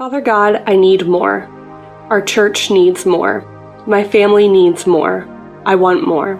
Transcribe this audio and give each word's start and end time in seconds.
Father 0.00 0.22
God, 0.22 0.62
I 0.66 0.76
need 0.76 1.06
more. 1.06 1.46
Our 2.08 2.22
church 2.22 2.70
needs 2.70 3.04
more. 3.04 3.44
My 3.86 4.02
family 4.02 4.48
needs 4.48 4.86
more. 4.86 5.28
I 5.66 5.74
want 5.74 6.08
more. 6.08 6.38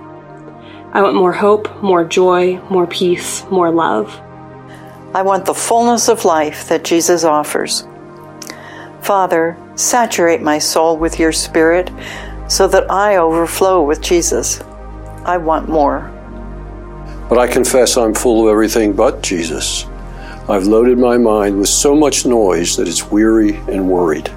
I 0.94 1.02
want 1.02 1.14
more 1.14 1.34
hope, 1.34 1.82
more 1.82 2.02
joy, 2.02 2.58
more 2.70 2.86
peace, 2.86 3.44
more 3.50 3.70
love. 3.70 4.18
I 5.14 5.20
want 5.20 5.44
the 5.44 5.52
fullness 5.52 6.08
of 6.08 6.24
life 6.24 6.68
that 6.68 6.84
Jesus 6.84 7.22
offers. 7.22 7.86
Father, 9.02 9.58
saturate 9.74 10.40
my 10.40 10.58
soul 10.58 10.96
with 10.96 11.18
your 11.18 11.30
Spirit 11.30 11.90
so 12.48 12.66
that 12.66 12.90
I 12.90 13.16
overflow 13.16 13.82
with 13.82 14.00
Jesus. 14.00 14.62
I 15.26 15.36
want 15.36 15.68
more. 15.68 16.10
But 17.28 17.36
I 17.36 17.46
confess 17.46 17.98
I'm 17.98 18.14
full 18.14 18.46
of 18.46 18.52
everything 18.52 18.94
but 18.94 19.22
Jesus. 19.22 19.84
I've 20.50 20.66
loaded 20.66 20.98
my 20.98 21.16
mind 21.16 21.60
with 21.60 21.68
so 21.68 21.94
much 21.94 22.26
noise 22.26 22.76
that 22.76 22.88
it's 22.88 23.08
weary 23.08 23.58
and 23.68 23.88
worried. 23.88 24.28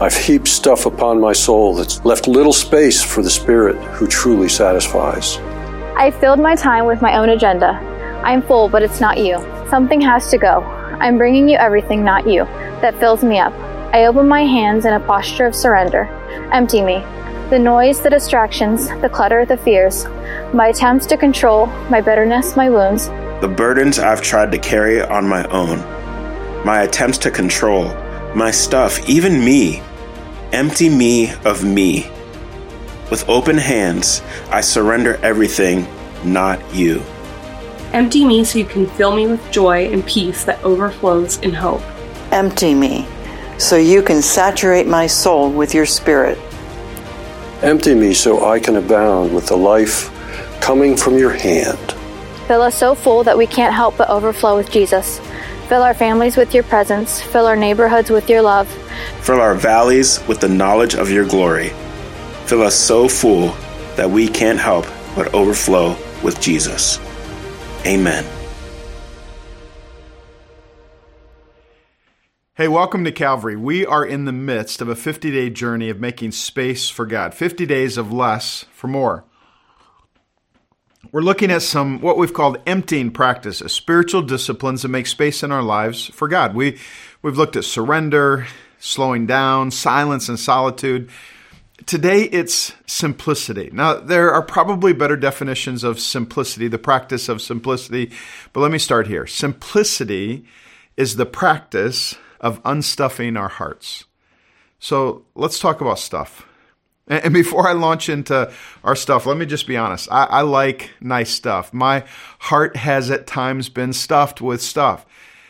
I've 0.00 0.16
heaped 0.16 0.46
stuff 0.46 0.86
upon 0.86 1.20
my 1.20 1.32
soul 1.32 1.74
that's 1.74 2.04
left 2.04 2.28
little 2.28 2.52
space 2.52 3.02
for 3.02 3.20
the 3.20 3.30
Spirit 3.30 3.74
who 3.94 4.06
truly 4.06 4.48
satisfies. 4.48 5.38
I 5.96 6.12
filled 6.20 6.38
my 6.38 6.54
time 6.54 6.86
with 6.86 7.02
my 7.02 7.16
own 7.16 7.30
agenda. 7.30 7.72
I'm 8.22 8.42
full, 8.42 8.68
but 8.68 8.84
it's 8.84 9.00
not 9.00 9.18
you. 9.18 9.38
Something 9.68 10.00
has 10.02 10.30
to 10.30 10.38
go. 10.38 10.60
I'm 11.00 11.18
bringing 11.18 11.48
you 11.48 11.56
everything, 11.56 12.04
not 12.04 12.28
you, 12.28 12.44
that 12.80 13.00
fills 13.00 13.24
me 13.24 13.40
up. 13.40 13.52
I 13.92 14.06
open 14.06 14.28
my 14.28 14.44
hands 14.44 14.84
in 14.84 14.92
a 14.94 15.00
posture 15.00 15.46
of 15.46 15.56
surrender. 15.56 16.04
Empty 16.52 16.80
me. 16.80 17.00
The 17.50 17.58
noise, 17.58 18.00
the 18.00 18.10
distractions, 18.10 18.88
the 19.00 19.08
clutter, 19.08 19.44
the 19.44 19.56
fears, 19.56 20.04
my 20.54 20.68
attempts 20.68 21.06
to 21.06 21.16
control, 21.16 21.66
my 21.90 22.00
bitterness, 22.00 22.54
my 22.54 22.70
wounds, 22.70 23.08
the 23.40 23.48
burdens 23.48 23.98
I've 23.98 24.22
tried 24.22 24.52
to 24.52 24.58
carry 24.58 25.00
on 25.02 25.28
my 25.28 25.44
own, 25.48 25.78
my 26.64 26.82
attempts 26.82 27.18
to 27.18 27.30
control, 27.30 27.94
my 28.34 28.50
stuff, 28.50 29.08
even 29.08 29.44
me. 29.44 29.82
Empty 30.52 30.88
me 30.88 31.32
of 31.44 31.64
me. 31.64 32.10
With 33.10 33.28
open 33.28 33.58
hands, 33.58 34.22
I 34.50 34.60
surrender 34.60 35.16
everything, 35.16 35.86
not 36.24 36.58
you. 36.74 37.02
Empty 37.92 38.24
me 38.24 38.44
so 38.44 38.58
you 38.58 38.64
can 38.64 38.86
fill 38.86 39.14
me 39.14 39.26
with 39.26 39.50
joy 39.52 39.92
and 39.92 40.04
peace 40.06 40.44
that 40.44 40.62
overflows 40.64 41.38
in 41.38 41.52
hope. 41.52 41.82
Empty 42.32 42.74
me 42.74 43.06
so 43.58 43.76
you 43.76 44.02
can 44.02 44.20
saturate 44.20 44.86
my 44.86 45.06
soul 45.06 45.50
with 45.50 45.74
your 45.74 45.86
spirit. 45.86 46.38
Empty 47.62 47.94
me 47.94 48.12
so 48.12 48.44
I 48.46 48.58
can 48.58 48.76
abound 48.76 49.34
with 49.34 49.46
the 49.46 49.56
life 49.56 50.10
coming 50.60 50.96
from 50.96 51.16
your 51.18 51.32
hand. 51.32 51.93
Fill 52.46 52.60
us 52.60 52.76
so 52.76 52.94
full 52.94 53.24
that 53.24 53.38
we 53.38 53.46
can't 53.46 53.74
help 53.74 53.96
but 53.96 54.10
overflow 54.10 54.54
with 54.56 54.70
Jesus. 54.70 55.18
Fill 55.68 55.82
our 55.82 55.94
families 55.94 56.36
with 56.36 56.52
your 56.52 56.62
presence. 56.64 57.22
Fill 57.22 57.46
our 57.46 57.56
neighborhoods 57.56 58.10
with 58.10 58.28
your 58.28 58.42
love. 58.42 58.68
Fill 59.22 59.40
our 59.40 59.54
valleys 59.54 60.20
with 60.28 60.40
the 60.40 60.48
knowledge 60.48 60.94
of 60.94 61.10
your 61.10 61.26
glory. 61.26 61.70
Fill 62.44 62.60
us 62.60 62.74
so 62.74 63.08
full 63.08 63.48
that 63.96 64.10
we 64.10 64.28
can't 64.28 64.58
help 64.58 64.84
but 65.16 65.32
overflow 65.32 65.96
with 66.22 66.38
Jesus. 66.38 66.98
Amen. 67.86 68.26
Hey, 72.56 72.68
welcome 72.68 73.04
to 73.04 73.10
Calvary. 73.10 73.56
We 73.56 73.86
are 73.86 74.04
in 74.04 74.26
the 74.26 74.32
midst 74.32 74.82
of 74.82 74.88
a 74.90 74.94
50 74.94 75.30
day 75.30 75.48
journey 75.48 75.88
of 75.88 75.98
making 75.98 76.32
space 76.32 76.90
for 76.90 77.06
God, 77.06 77.32
50 77.32 77.64
days 77.64 77.96
of 77.96 78.12
less 78.12 78.66
for 78.70 78.86
more. 78.86 79.24
We're 81.12 81.22
looking 81.22 81.50
at 81.50 81.62
some 81.62 82.00
what 82.00 82.18
we've 82.18 82.32
called 82.32 82.58
emptying 82.66 83.10
practices, 83.10 83.72
spiritual 83.72 84.22
disciplines 84.22 84.82
that 84.82 84.88
make 84.88 85.06
space 85.06 85.42
in 85.42 85.52
our 85.52 85.62
lives 85.62 86.06
for 86.06 86.28
God. 86.28 86.54
We 86.54 86.78
we've 87.22 87.36
looked 87.36 87.56
at 87.56 87.64
surrender, 87.64 88.46
slowing 88.78 89.26
down, 89.26 89.70
silence 89.70 90.28
and 90.28 90.38
solitude. 90.38 91.10
Today 91.86 92.22
it's 92.22 92.72
simplicity. 92.86 93.70
Now 93.72 93.94
there 93.94 94.32
are 94.32 94.42
probably 94.42 94.92
better 94.92 95.16
definitions 95.16 95.84
of 95.84 96.00
simplicity, 96.00 96.68
the 96.68 96.78
practice 96.78 97.28
of 97.28 97.42
simplicity, 97.42 98.12
but 98.52 98.60
let 98.60 98.70
me 98.70 98.78
start 98.78 99.06
here. 99.06 99.26
Simplicity 99.26 100.44
is 100.96 101.16
the 101.16 101.26
practice 101.26 102.16
of 102.40 102.62
unstuffing 102.62 103.38
our 103.38 103.48
hearts. 103.48 104.04
So 104.78 105.24
let's 105.34 105.58
talk 105.58 105.80
about 105.80 105.98
stuff. 105.98 106.46
And 107.06 107.34
before 107.34 107.68
I 107.68 107.72
launch 107.72 108.08
into 108.08 108.50
our 108.82 108.96
stuff, 108.96 109.26
let 109.26 109.36
me 109.36 109.44
just 109.44 109.66
be 109.66 109.76
honest. 109.76 110.08
I, 110.10 110.24
I, 110.24 110.40
like 110.40 110.90
nice 111.02 111.30
stuff. 111.30 111.74
My 111.74 112.04
heart 112.38 112.76
has 112.76 113.10
at 113.10 113.26
times 113.26 113.68
been 113.68 113.92
stuffed 113.92 114.40
with 114.40 114.62
stuff. 114.62 115.04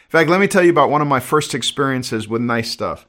In 0.07 0.11
fact, 0.11 0.31
let 0.31 0.41
me 0.41 0.49
tell 0.49 0.65
you 0.65 0.71
about 0.71 0.91
one 0.91 1.01
of 1.01 1.07
my 1.07 1.21
first 1.21 1.55
experiences 1.55 2.27
with 2.27 2.43
nice 2.43 2.71
stuff. 2.71 3.07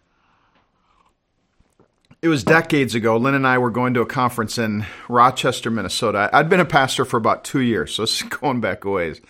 It 2.21 2.27
was 2.27 2.43
decades 2.43 2.93
ago. 2.93 3.17
Lynn 3.17 3.33
and 3.33 3.47
I 3.47 3.57
were 3.57 3.71
going 3.71 3.93
to 3.95 4.01
a 4.01 4.05
conference 4.05 4.57
in 4.57 4.85
Rochester, 5.09 5.71
Minnesota. 5.71 6.29
I'd 6.31 6.49
been 6.49 6.59
a 6.59 6.65
pastor 6.65 7.05
for 7.05 7.17
about 7.17 7.43
two 7.43 7.61
years, 7.61 7.95
so 7.95 8.03
this 8.03 8.21
is 8.21 8.29
going 8.29 8.61
back 8.61 8.85
a 8.85 8.89
ways. 8.89 9.21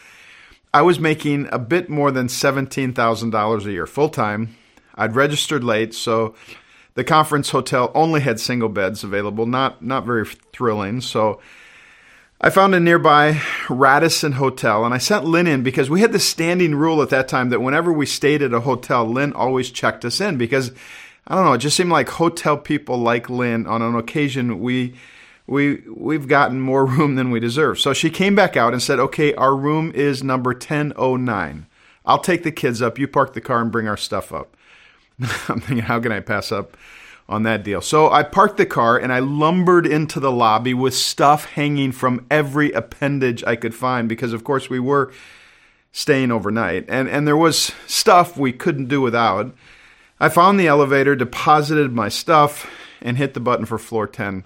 I 0.73 0.81
was 0.81 0.99
making 0.99 1.47
a 1.53 1.59
bit 1.59 1.89
more 1.89 2.11
than 2.11 2.27
$17,000 2.27 3.65
a 3.65 3.71
year 3.71 3.87
full 3.87 4.09
time. 4.09 4.57
I'd 4.93 5.15
registered 5.15 5.63
late, 5.63 5.93
so 5.93 6.35
the 6.95 7.03
conference 7.03 7.49
hotel 7.49 7.91
only 7.93 8.21
had 8.21 8.39
single 8.39 8.69
beds 8.69 9.03
available, 9.03 9.45
not 9.45 9.81
not 9.81 10.05
very 10.05 10.25
thrilling. 10.25 11.01
So 11.01 11.39
I 12.41 12.49
found 12.49 12.73
a 12.73 12.79
nearby 12.79 13.41
Radisson 13.69 14.33
hotel 14.33 14.85
and 14.85 14.93
I 14.93 14.97
sent 14.97 15.25
Lynn 15.25 15.47
in 15.47 15.61
because 15.61 15.89
we 15.89 16.01
had 16.01 16.13
the 16.13 16.19
standing 16.19 16.73
rule 16.75 17.01
at 17.01 17.09
that 17.09 17.27
time 17.27 17.49
that 17.49 17.61
whenever 17.61 17.91
we 17.91 18.05
stayed 18.05 18.41
at 18.41 18.53
a 18.53 18.61
hotel, 18.61 19.05
Lynn 19.05 19.33
always 19.33 19.69
checked 19.71 20.03
us 20.05 20.19
in 20.19 20.37
because 20.37 20.71
I 21.27 21.35
don't 21.35 21.45
know, 21.45 21.53
it 21.53 21.59
just 21.59 21.77
seemed 21.77 21.91
like 21.91 22.09
hotel 22.09 22.57
people 22.57 22.97
like 22.97 23.29
Lynn 23.29 23.67
on 23.67 23.81
an 23.81 23.95
occasion 23.95 24.59
we 24.59 24.95
we 25.47 25.81
we've 25.89 26.29
gotten 26.29 26.61
more 26.61 26.85
room 26.85 27.15
than 27.15 27.29
we 27.29 27.41
deserve. 27.41 27.77
So 27.77 27.93
she 27.93 28.09
came 28.09 28.35
back 28.35 28.55
out 28.55 28.71
and 28.71 28.81
said, 28.81 28.99
"Okay, 28.99 29.33
our 29.33 29.55
room 29.55 29.91
is 29.93 30.23
number 30.23 30.51
1009. 30.51 31.67
I'll 32.05 32.19
take 32.19 32.43
the 32.43 32.51
kids 32.51 32.81
up, 32.81 32.99
you 32.99 33.07
park 33.07 33.33
the 33.33 33.41
car 33.41 33.61
and 33.61 33.71
bring 33.71 33.87
our 33.87 33.97
stuff 33.97 34.31
up." 34.31 34.54
I'm 35.49 35.59
thinking, 35.59 35.79
how 35.79 35.99
can 35.99 36.11
I 36.11 36.19
pass 36.19 36.51
up 36.51 36.77
on 37.27 37.43
that 37.43 37.63
deal? 37.63 37.81
So 37.81 38.11
I 38.11 38.23
parked 38.23 38.57
the 38.57 38.65
car 38.65 38.97
and 38.97 39.11
I 39.11 39.19
lumbered 39.19 39.87
into 39.87 40.19
the 40.19 40.31
lobby 40.31 40.73
with 40.73 40.93
stuff 40.93 41.45
hanging 41.45 41.91
from 41.91 42.25
every 42.29 42.71
appendage 42.71 43.43
I 43.45 43.55
could 43.55 43.73
find 43.73 44.09
because, 44.09 44.33
of 44.33 44.43
course, 44.43 44.69
we 44.69 44.79
were 44.79 45.11
staying 45.91 46.31
overnight 46.31 46.85
and, 46.89 47.07
and 47.07 47.27
there 47.27 47.37
was 47.37 47.71
stuff 47.87 48.37
we 48.37 48.51
couldn't 48.51 48.87
do 48.87 49.01
without. 49.01 49.55
I 50.19 50.29
found 50.29 50.59
the 50.59 50.67
elevator, 50.67 51.15
deposited 51.15 51.91
my 51.91 52.09
stuff, 52.09 52.69
and 53.01 53.17
hit 53.17 53.33
the 53.33 53.39
button 53.39 53.65
for 53.65 53.77
floor 53.77 54.07
10, 54.07 54.43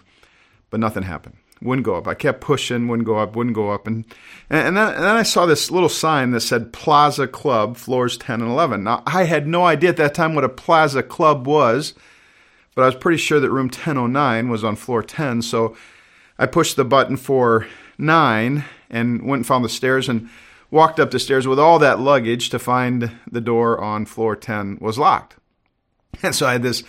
but 0.70 0.80
nothing 0.80 1.04
happened 1.04 1.38
wouldn't 1.62 1.86
go 1.86 1.96
up. 1.96 2.08
I 2.08 2.14
kept 2.14 2.42
pushing, 2.42 2.88
wouldn't 2.88 3.06
go 3.06 3.18
up, 3.18 3.36
wouldn't 3.36 3.56
go 3.56 3.72
up, 3.72 3.88
and 3.88 4.06
and 4.50 4.78
then, 4.78 4.94
and 4.94 5.04
then 5.04 5.16
I 5.16 5.24
saw 5.24 5.46
this 5.46 5.70
little 5.70 5.90
sign 5.90 6.32
that 6.32 6.42
said 6.42 6.74
Plaza 6.74 7.28
Club, 7.28 7.78
floors 7.78 8.18
10 8.18 8.42
and 8.42 8.50
11. 8.50 8.84
Now 8.84 9.04
I 9.06 9.26
had 9.26 9.48
no 9.48 9.66
idea 9.66 9.90
at 9.90 9.98
that 9.98 10.14
time 10.14 10.36
what 10.36 10.44
a 10.44 10.50
Plaza 10.50 11.04
Club 11.04 11.48
was, 11.48 11.94
but 12.76 12.84
I 12.84 12.86
was 12.86 12.96
pretty 12.96 13.18
sure 13.18 13.40
that 13.40 13.52
room 13.52 13.68
1009 13.68 14.50
was 14.50 14.64
on 14.64 14.76
floor 14.76 15.04
10. 15.04 15.42
So 15.42 15.76
I 16.38 16.46
pushed 16.46 16.76
the 16.76 16.86
button 16.86 17.18
for 17.18 17.68
nine 17.98 18.64
and 18.90 19.22
went 19.22 19.40
and 19.40 19.48
found 19.48 19.66
the 19.66 19.70
stairs 19.70 20.08
and 20.08 20.30
walked 20.72 21.00
up 21.00 21.12
the 21.12 21.20
stairs 21.20 21.48
with 21.48 21.60
all 21.60 21.80
that 21.80 22.00
luggage 22.00 22.50
to 22.50 22.60
find 22.60 23.12
the 23.30 23.42
door 23.42 23.80
on 23.80 24.06
floor 24.06 24.36
10 24.36 24.78
was 24.80 24.98
locked. 24.98 25.36
And 26.24 26.34
so 26.34 26.48
I 26.48 26.54
had 26.54 26.64
this 26.64 26.84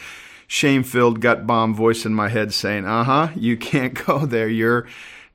shame 0.51 0.83
filled 0.83 1.21
gut 1.21 1.47
bomb 1.47 1.73
voice 1.73 2.05
in 2.05 2.13
my 2.13 2.29
head 2.29 2.53
saying, 2.53 2.85
Uh 2.85 3.05
huh, 3.05 3.29
you 3.37 3.57
can't 3.57 3.95
go 4.07 4.27
there. 4.27 4.49
You're 4.49 4.87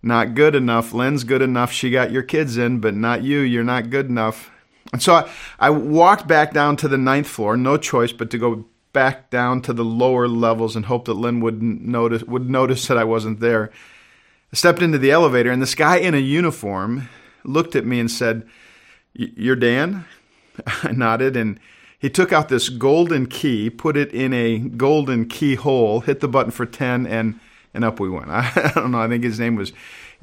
not 0.04 0.36
good 0.36 0.56
enough. 0.56 0.94
Lynn's 0.94 1.24
good 1.24 1.42
enough. 1.42 1.72
She 1.72 1.90
got 1.90 2.12
your 2.12 2.22
kids 2.22 2.58
in, 2.58 2.80
but 2.80 2.94
not 2.94 3.24
you. 3.24 3.40
You're 3.40 3.64
not 3.64 3.90
good 3.90 4.08
enough. 4.08 4.52
And 4.92 5.02
so 5.02 5.16
I, 5.16 5.30
I 5.58 5.70
walked 5.70 6.28
back 6.28 6.54
down 6.54 6.76
to 6.78 6.90
the 6.90 6.98
ninth 6.98 7.28
floor, 7.28 7.56
no 7.56 7.78
choice 7.78 8.12
but 8.12 8.30
to 8.32 8.38
go 8.38 8.66
back 8.92 9.30
down 9.30 9.62
to 9.62 9.74
the 9.74 9.86
lower 9.86 10.28
levels 10.28 10.76
and 10.76 10.86
hope 10.86 11.06
that 11.06 11.14
Lynn 11.14 11.40
would 11.40 11.64
notice 11.64 12.24
would 12.24 12.50
notice 12.50 12.88
that 12.88 12.98
I 12.98 13.06
wasn't 13.06 13.40
there. 13.40 13.72
I 14.52 14.56
stepped 14.58 14.82
into 14.82 14.98
the 14.98 15.12
elevator 15.12 15.50
and 15.50 15.62
this 15.62 15.76
guy 15.76 15.96
in 15.96 16.14
a 16.14 16.20
uniform 16.20 17.08
looked 17.46 17.76
at 17.78 17.86
me 17.86 18.02
and 18.02 18.12
said, 18.12 18.46
"You're 19.14 19.56
Dan?" 19.56 20.06
I 20.84 20.92
nodded 20.92 21.38
and 21.38 21.58
he 22.06 22.10
took 22.12 22.32
out 22.32 22.50
this 22.50 22.70
golden 22.70 23.26
key, 23.26 23.68
put 23.68 23.98
it 23.98 24.14
in 24.14 24.32
a 24.32 24.60
golden 24.60 25.28
keyhole, 25.28 26.02
hit 26.02 26.20
the 26.20 26.28
button 26.28 26.52
for 26.52 26.64
10, 26.64 27.08
and, 27.08 27.40
and 27.74 27.84
up 27.84 28.00
we 28.00 28.08
went. 28.08 28.30
I, 28.30 28.52
I 28.76 28.80
don't 28.80 28.92
know, 28.92 29.02
I 29.02 29.08
think 29.08 29.24
his 29.24 29.40
name 29.40 29.56
was 29.56 29.74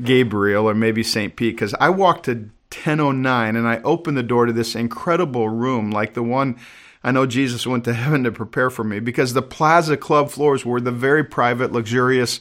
Gabriel 0.00 0.70
or 0.70 0.74
maybe 0.74 1.02
St. 1.02 1.34
Pete, 1.34 1.56
because 1.56 1.74
I 1.80 1.90
walked 1.90 2.26
to 2.26 2.34
1009 2.34 3.56
and 3.56 3.66
I 3.66 3.78
opened 3.78 4.16
the 4.16 4.22
door 4.22 4.46
to 4.46 4.52
this 4.52 4.76
incredible 4.76 5.48
room 5.48 5.90
like 5.90 6.14
the 6.14 6.22
one 6.22 6.56
I 7.02 7.10
know 7.10 7.26
Jesus 7.26 7.66
went 7.66 7.82
to 7.86 7.94
heaven 7.94 8.22
to 8.22 8.30
prepare 8.30 8.70
for 8.70 8.84
me 8.84 9.00
because 9.00 9.32
the 9.32 9.42
Plaza 9.42 9.96
Club 9.96 10.30
floors 10.30 10.64
were 10.64 10.80
the 10.80 10.92
very 10.92 11.24
private, 11.24 11.72
luxurious 11.72 12.38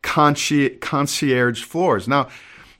concierge 0.00 1.62
floors. 1.62 2.08
Now, 2.08 2.28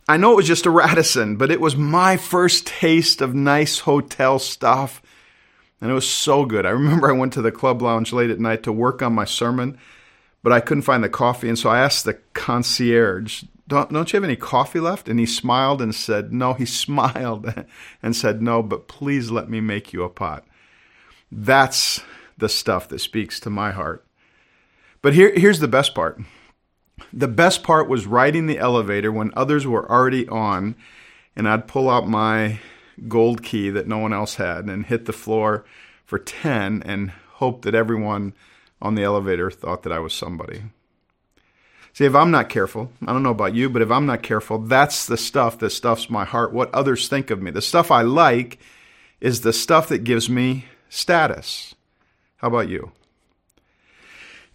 I 0.09 0.17
know 0.17 0.33
it 0.33 0.37
was 0.37 0.47
just 0.47 0.65
a 0.65 0.71
Radisson, 0.71 1.37
but 1.37 1.51
it 1.51 1.61
was 1.61 1.77
my 1.77 2.17
first 2.17 2.67
taste 2.67 3.21
of 3.21 3.35
nice 3.35 3.81
hotel 3.81 4.39
stuff 4.39 5.03
And 5.81 5.91
it 5.91 5.95
was 5.95 6.09
so 6.09 6.45
good. 6.45 6.67
I 6.67 6.71
remember 6.71 7.09
I 7.09 7.17
went 7.17 7.33
to 7.35 7.43
the 7.43 7.53
club 7.53 7.83
lounge 7.83 8.13
late 8.13 8.31
at 8.31 8.41
night 8.41 8.63
to 8.65 8.73
work 8.73 9.01
on 9.03 9.15
my 9.15 9.25
sermon, 9.25 9.79
but 10.43 10.53
I 10.53 10.61
couldn't 10.61 10.83
find 10.83 11.05
the 11.05 11.09
coffee. 11.09 11.49
And 11.49 11.59
so 11.59 11.71
I 11.71 11.79
asked 11.81 12.05
the 12.05 12.19
concierge, 12.35 13.45
don't, 13.69 13.93
don't 13.93 14.11
you 14.11 14.17
have 14.17 14.25
any 14.25 14.35
coffee 14.35 14.81
left? 14.81 15.09
And 15.09 15.21
he 15.21 15.27
smiled 15.27 15.83
and 15.83 15.95
said, 15.95 16.33
No. 16.33 16.55
He 16.55 16.65
smiled 16.85 17.53
and 18.03 18.17
said, 18.17 18.43
No, 18.43 18.63
but 18.63 18.89
please 18.89 19.31
let 19.31 19.49
me 19.49 19.61
make 19.61 19.93
you 19.93 20.03
a 20.03 20.09
pot. 20.09 20.45
That's 21.31 22.01
the 22.39 22.49
stuff 22.49 22.89
that 22.89 23.01
speaks 23.01 23.39
to 23.41 23.51
my 23.51 23.71
heart. 23.73 24.05
But 25.03 25.15
here, 25.15 25.33
here's 25.35 25.61
the 25.61 25.69
best 25.69 25.95
part. 25.95 26.21
The 27.13 27.29
best 27.29 27.63
part 27.63 27.89
was 27.89 28.07
riding 28.07 28.47
the 28.47 28.59
elevator 28.59 29.13
when 29.13 29.33
others 29.37 29.67
were 29.67 29.89
already 29.91 30.27
on, 30.29 30.75
and 31.37 31.49
I'd 31.49 31.69
pull 31.69 31.89
out 31.89 32.09
my 32.09 32.59
gold 33.07 33.43
key 33.43 33.71
that 33.71 33.87
no 33.87 33.99
one 33.99 34.13
else 34.13 34.37
had 34.37 34.65
and 34.67 34.87
hit 34.87 35.05
the 35.05 35.13
floor 35.13 35.65
for 36.05 36.19
10 36.19 36.83
and 36.85 37.11
hope 37.35 37.63
that 37.63 37.75
everyone 37.75 38.33
on 38.81 38.95
the 38.95 39.03
elevator 39.03 39.51
thought 39.51 39.83
that 39.83 39.93
I 39.93 39.99
was 39.99 40.13
somebody. 40.13 40.63
See, 41.93 42.05
if 42.05 42.15
I'm 42.15 42.31
not 42.31 42.49
careful, 42.49 42.93
I 43.07 43.13
don't 43.13 43.23
know 43.23 43.31
about 43.31 43.55
you, 43.55 43.69
but 43.69 43.83
if 43.83 43.91
I'm 43.91 44.07
not 44.07 44.23
careful, 44.23 44.59
that's 44.59 45.07
the 45.07 45.17
stuff 45.17 45.59
that 45.59 45.71
stuffs 45.71 46.09
my 46.09 46.25
heart, 46.25 46.53
what 46.53 46.73
others 46.75 47.09
think 47.09 47.31
of 47.31 47.43
me. 47.43 47.51
The 47.51 47.61
stuff 47.61 47.91
I 47.91 48.03
like 48.03 48.59
is 49.21 49.41
the 49.41 49.53
stuff 49.53 49.89
that 49.89 50.05
gives 50.05 50.31
me 50.31 50.67
status. 50.89 51.75
How 52.37 52.49
about 52.49 52.69
you? 52.69 52.93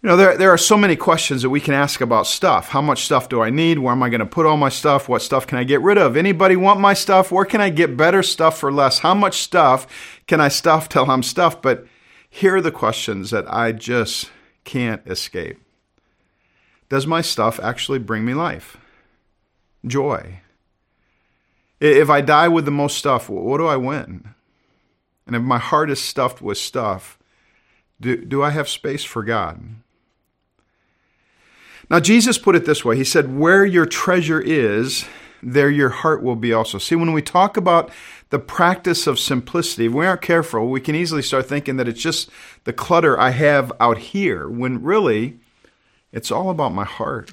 You 0.04 0.10
know, 0.10 0.16
there, 0.18 0.36
there 0.36 0.50
are 0.50 0.58
so 0.58 0.76
many 0.76 0.96
questions 0.96 1.40
that 1.40 1.48
we 1.48 1.62
can 1.62 1.72
ask 1.72 2.02
about 2.02 2.26
stuff. 2.26 2.68
How 2.68 2.82
much 2.82 3.06
stuff 3.06 3.30
do 3.30 3.40
I 3.40 3.48
need? 3.48 3.78
Where 3.78 3.92
am 3.92 4.02
I 4.02 4.10
going 4.10 4.20
to 4.20 4.26
put 4.26 4.44
all 4.44 4.58
my 4.58 4.68
stuff? 4.68 5.08
What 5.08 5.22
stuff 5.22 5.46
can 5.46 5.56
I 5.56 5.64
get 5.64 5.80
rid 5.80 5.96
of? 5.96 6.14
Anybody 6.14 6.56
want 6.56 6.78
my 6.78 6.92
stuff? 6.92 7.32
Where 7.32 7.46
can 7.46 7.62
I 7.62 7.70
get 7.70 7.96
better 7.96 8.22
stuff 8.22 8.58
for 8.58 8.70
less? 8.70 8.98
How 8.98 9.14
much 9.14 9.38
stuff 9.40 9.86
can 10.26 10.42
I 10.42 10.48
stuff 10.48 10.90
till 10.90 11.10
I'm 11.10 11.22
stuffed? 11.22 11.62
But 11.62 11.86
here 12.28 12.56
are 12.56 12.60
the 12.60 12.70
questions 12.70 13.30
that 13.30 13.50
I 13.50 13.72
just 13.72 14.30
can't 14.64 15.00
escape. 15.06 15.58
Does 16.90 17.06
my 17.06 17.22
stuff 17.22 17.58
actually 17.62 17.98
bring 17.98 18.26
me 18.26 18.34
life? 18.34 18.76
Joy? 19.86 20.40
If 21.80 22.10
I 22.10 22.20
die 22.20 22.48
with 22.48 22.66
the 22.66 22.70
most 22.70 22.98
stuff, 22.98 23.30
what 23.30 23.56
do 23.56 23.66
I 23.66 23.76
win? 23.76 24.34
And 25.26 25.34
if 25.34 25.40
my 25.40 25.58
heart 25.58 25.88
is 25.88 26.02
stuffed 26.02 26.42
with 26.42 26.58
stuff, 26.58 27.18
do, 27.98 28.22
do 28.22 28.42
I 28.42 28.50
have 28.50 28.68
space 28.68 29.02
for 29.02 29.22
God? 29.22 29.76
Now, 31.90 32.00
Jesus 32.00 32.38
put 32.38 32.56
it 32.56 32.64
this 32.64 32.84
way 32.84 32.96
He 32.96 33.04
said, 33.04 33.36
Where 33.36 33.64
your 33.64 33.86
treasure 33.86 34.40
is, 34.40 35.04
there 35.42 35.70
your 35.70 35.90
heart 35.90 36.22
will 36.22 36.36
be 36.36 36.52
also. 36.52 36.78
See, 36.78 36.94
when 36.94 37.12
we 37.12 37.22
talk 37.22 37.56
about 37.56 37.90
the 38.30 38.38
practice 38.38 39.06
of 39.06 39.18
simplicity, 39.18 39.86
if 39.86 39.92
we 39.92 40.06
aren't 40.06 40.22
careful, 40.22 40.68
we 40.68 40.80
can 40.80 40.94
easily 40.94 41.22
start 41.22 41.46
thinking 41.46 41.76
that 41.76 41.88
it's 41.88 42.00
just 42.00 42.30
the 42.64 42.72
clutter 42.72 43.20
I 43.20 43.30
have 43.30 43.72
out 43.78 43.98
here, 43.98 44.48
when 44.48 44.82
really 44.82 45.38
it's 46.12 46.30
all 46.30 46.50
about 46.50 46.72
my 46.72 46.84
heart. 46.84 47.32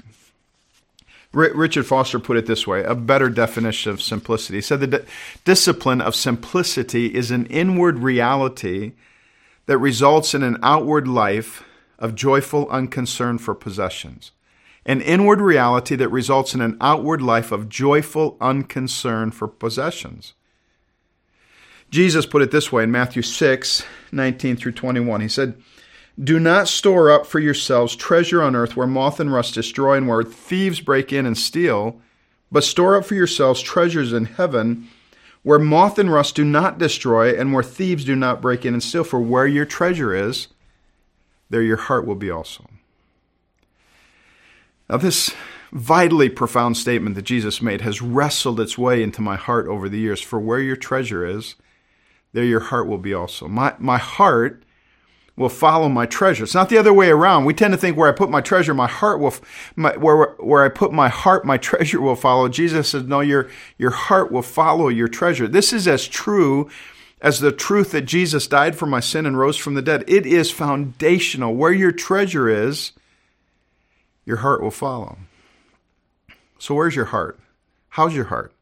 Richard 1.34 1.86
Foster 1.86 2.20
put 2.20 2.36
it 2.36 2.46
this 2.46 2.68
way 2.68 2.84
a 2.84 2.94
better 2.94 3.30
definition 3.30 3.92
of 3.92 4.02
simplicity. 4.02 4.58
He 4.58 4.62
said 4.62 4.82
the 4.82 4.88
di- 4.88 5.06
discipline 5.46 6.02
of 6.02 6.14
simplicity 6.14 7.16
is 7.16 7.32
an 7.32 7.46
inward 7.46 8.00
reality 8.00 8.92
that 9.66 9.78
results 9.78 10.34
in 10.34 10.44
an 10.44 10.58
outward 10.62 11.08
life 11.08 11.64
of 11.98 12.16
joyful 12.16 12.68
unconcern 12.70 13.38
for 13.38 13.56
possessions 13.56 14.32
an 14.86 15.02
inward 15.02 15.42
reality 15.42 15.96
that 15.96 16.10
results 16.10 16.54
in 16.54 16.62
an 16.62 16.78
outward 16.82 17.22
life 17.22 17.52
of 17.52 17.70
joyful 17.70 18.38
unconcern 18.42 19.32
for 19.32 19.48
possessions. 19.48 20.34
Jesus 21.90 22.26
put 22.26 22.42
it 22.42 22.52
this 22.52 22.72
way 22.72 22.84
in 22.84 22.92
Matthew 22.92 23.22
6 23.22 23.84
19 24.12 24.56
through 24.56 24.72
21. 24.72 25.22
He 25.22 25.28
said, 25.28 25.62
Do 26.22 26.40
not 26.40 26.68
store 26.68 27.12
up 27.12 27.26
for 27.26 27.40
yourselves 27.40 27.96
treasure 27.96 28.42
on 28.42 28.56
earth 28.56 28.76
where 28.76 28.88
moth 28.88 29.20
and 29.20 29.32
rust 29.32 29.54
destroy 29.54 29.98
and 29.98 30.08
where 30.08 30.24
thieves 30.24 30.80
break 30.80 31.14
in 31.14 31.26
and 31.26 31.38
steal, 31.38 32.02
but 32.52 32.64
store 32.64 32.96
up 32.98 33.06
for 33.06 33.16
yourselves 33.16 33.62
treasures 33.62 34.14
in 34.14 34.26
heaven 34.26 34.88
where 35.44 35.60
moth 35.60 35.98
and 35.98 36.12
rust 36.12 36.36
do 36.36 36.46
not 36.46 36.78
destroy 36.78 37.38
and 37.38 37.54
where 37.54 37.64
thieves 37.64 38.06
do 38.06 38.16
not 38.16 38.42
break 38.42 38.66
in 38.66 38.74
and 38.74 38.84
steal. 38.84 39.04
For 39.04 39.20
where 39.20 39.48
your 39.48 39.66
treasure 39.66 40.14
is, 40.14 40.48
there 41.50 41.64
your 41.64 41.78
heart 41.78 42.06
will 42.06 42.16
be 42.16 42.30
also. 42.30 42.70
Now, 44.92 44.98
this 44.98 45.34
vitally 45.72 46.28
profound 46.28 46.76
statement 46.76 47.16
that 47.16 47.22
Jesus 47.22 47.62
made 47.62 47.80
has 47.80 48.02
wrestled 48.02 48.60
its 48.60 48.78
way 48.78 49.02
into 49.02 49.22
my 49.22 49.38
heart 49.38 49.66
over 49.68 49.88
the 49.88 49.98
years. 49.98 50.20
For 50.20 50.38
where 50.38 50.60
your 50.60 50.76
treasure 50.76 51.26
is, 51.26 51.56
there 52.34 52.44
your 52.44 52.60
heart 52.60 52.88
will 52.88 52.98
be 52.98 53.14
also. 53.14 53.48
My, 53.48 53.74
my 53.80 53.98
heart 53.98 54.64
will 55.38 55.48
follow 55.48 55.88
my 55.88 56.06
treasure. 56.06 56.44
It's 56.44 56.54
not 56.54 56.68
the 56.68 56.78
other 56.78 56.92
way 56.92 57.10
around. 57.10 57.46
We 57.46 57.54
tend 57.54 57.74
to 57.74 57.78
think 57.78 57.96
where 57.96 58.10
I 58.10 58.12
put 58.12 58.30
my 58.30 58.42
treasure, 58.42 58.74
my 58.74 58.90
heart 58.90 59.22
will, 59.22 59.34
my, 59.78 59.96
where, 59.96 60.36
where 60.40 60.66
I 60.66 60.68
put 60.68 60.92
my 60.92 61.08
heart, 61.08 61.46
my 61.46 61.58
treasure 61.70 62.02
will 62.02 62.18
follow. 62.18 62.50
Jesus 62.50 62.90
says, 62.90 63.04
no, 63.04 63.22
your, 63.22 63.50
your 63.78 63.92
heart 63.92 64.30
will 64.30 64.42
follow 64.42 64.90
your 64.90 65.08
treasure. 65.08 65.48
This 65.48 65.72
is 65.72 65.88
as 65.88 66.06
true 66.06 66.70
as 67.22 67.40
the 67.40 67.54
truth 67.54 67.92
that 67.92 68.02
Jesus 68.02 68.46
died 68.46 68.76
for 68.76 68.88
my 68.88 69.00
sin 69.00 69.26
and 69.26 69.40
rose 69.40 69.56
from 69.56 69.76
the 69.76 69.82
dead. 69.82 70.04
It 70.06 70.26
is 70.26 70.52
foundational. 70.52 71.56
Where 71.56 71.72
your 71.72 71.94
treasure 71.94 72.50
is, 72.50 72.92
your 74.32 74.40
heart 74.40 74.62
will 74.62 74.72
follow. 74.72 75.18
So, 76.58 76.74
where's 76.74 76.96
your 76.96 77.12
heart? 77.12 77.38
How's 77.90 78.16
your 78.16 78.26
heart? 78.26 78.54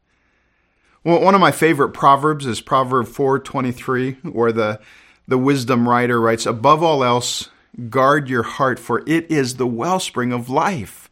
Well, 1.04 1.22
one 1.22 1.36
of 1.36 1.40
my 1.40 1.52
favorite 1.52 1.90
proverbs 1.90 2.44
is 2.44 2.60
Proverb 2.60 3.06
4:23, 3.06 4.18
where 4.24 4.50
the 4.50 4.80
the 5.28 5.38
wisdom 5.38 5.88
writer 5.88 6.20
writes, 6.20 6.44
"Above 6.44 6.82
all 6.82 7.04
else, 7.04 7.50
guard 7.88 8.28
your 8.28 8.42
heart, 8.42 8.80
for 8.80 9.04
it 9.06 9.30
is 9.30 9.54
the 9.54 9.66
wellspring 9.66 10.32
of 10.32 10.50
life." 10.50 11.08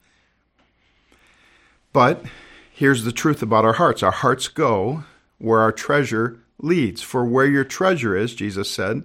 But 1.93 2.25
here's 2.72 3.05
the 3.05 3.12
truth 3.12 3.43
about 3.43 3.64
our 3.64 3.75
hearts: 3.75 4.02
our 4.02 4.10
hearts 4.10 4.49
go 4.49 5.05
where 5.38 5.60
our 5.60 5.70
treasure 5.70 6.40
leads. 6.60 7.00
For 7.00 7.25
where 7.25 7.46
your 7.46 7.62
treasure 7.62 8.16
is, 8.16 8.34
Jesus 8.34 8.69
said, 8.69 9.05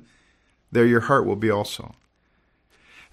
there 0.72 0.88
your 0.88 1.02
heart 1.02 1.28
will 1.28 1.36
be 1.36 1.52
also. 1.52 1.94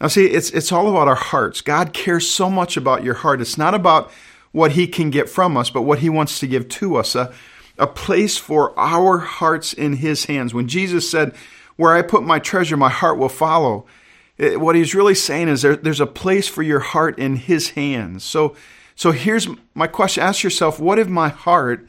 Now, 0.01 0.09
see, 0.09 0.27
it's, 0.27 0.51
it's 0.51 0.73
all 0.73 0.89
about 0.89 1.09
our 1.09 1.15
hearts. 1.15 1.61
God 1.61 1.93
cares 1.93 2.27
so 2.29 2.49
much 2.49 2.77
about 2.77 3.05
your 3.05 3.15
heart. 3.15 3.41
It's 3.41 3.59
not 3.59 3.75
about 3.75 4.11
what 4.53 4.73
He 4.73 4.87
can 4.87 5.11
get 5.11 5.29
from 5.29 5.57
us, 5.57 5.69
but 5.71 5.83
what 5.83 5.99
He 5.99 6.09
wants 6.09 6.41
to 6.41 6.47
give 6.47 6.69
to 6.69 6.97
us 6.97 7.15
a, 7.15 7.33
a 7.79 7.87
place 7.87 8.39
for 8.39 8.79
our 8.79 9.19
hearts 9.19 9.73
in 9.73 9.95
His 9.95 10.25
hands. 10.25 10.55
When 10.55 10.69
Jesus 10.69 11.11
said, 11.11 11.35
Where 11.77 11.93
I 11.93 12.03
put 12.03 12.23
my 12.23 12.39
treasure, 12.39 12.77
my 12.77 12.89
heart 12.89 13.19
will 13.19 13.29
follow, 13.29 13.87
it, 14.39 14.59
what 14.59 14.75
He's 14.75 14.95
really 14.95 15.15
saying 15.15 15.49
is 15.49 15.63
there, 15.63 15.77
there's 15.77 16.01
a 16.01 16.07
place 16.07 16.49
for 16.49 16.63
your 16.63 16.81
heart 16.81 17.19
in 17.19 17.37
His 17.37 17.71
hands. 17.71 18.25
So, 18.25 18.57
so 18.95 19.13
here's 19.13 19.49
my 19.75 19.87
question 19.87 20.23
ask 20.23 20.43
yourself, 20.43 20.81
what 20.81 20.99
if 20.99 21.09
my 21.09 21.29
heart 21.29 21.87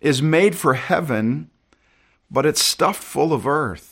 is 0.00 0.22
made 0.22 0.56
for 0.56 0.74
heaven, 0.74 1.50
but 2.30 2.46
it's 2.46 2.62
stuffed 2.62 3.02
full 3.02 3.34
of 3.34 3.46
earth? 3.46 3.91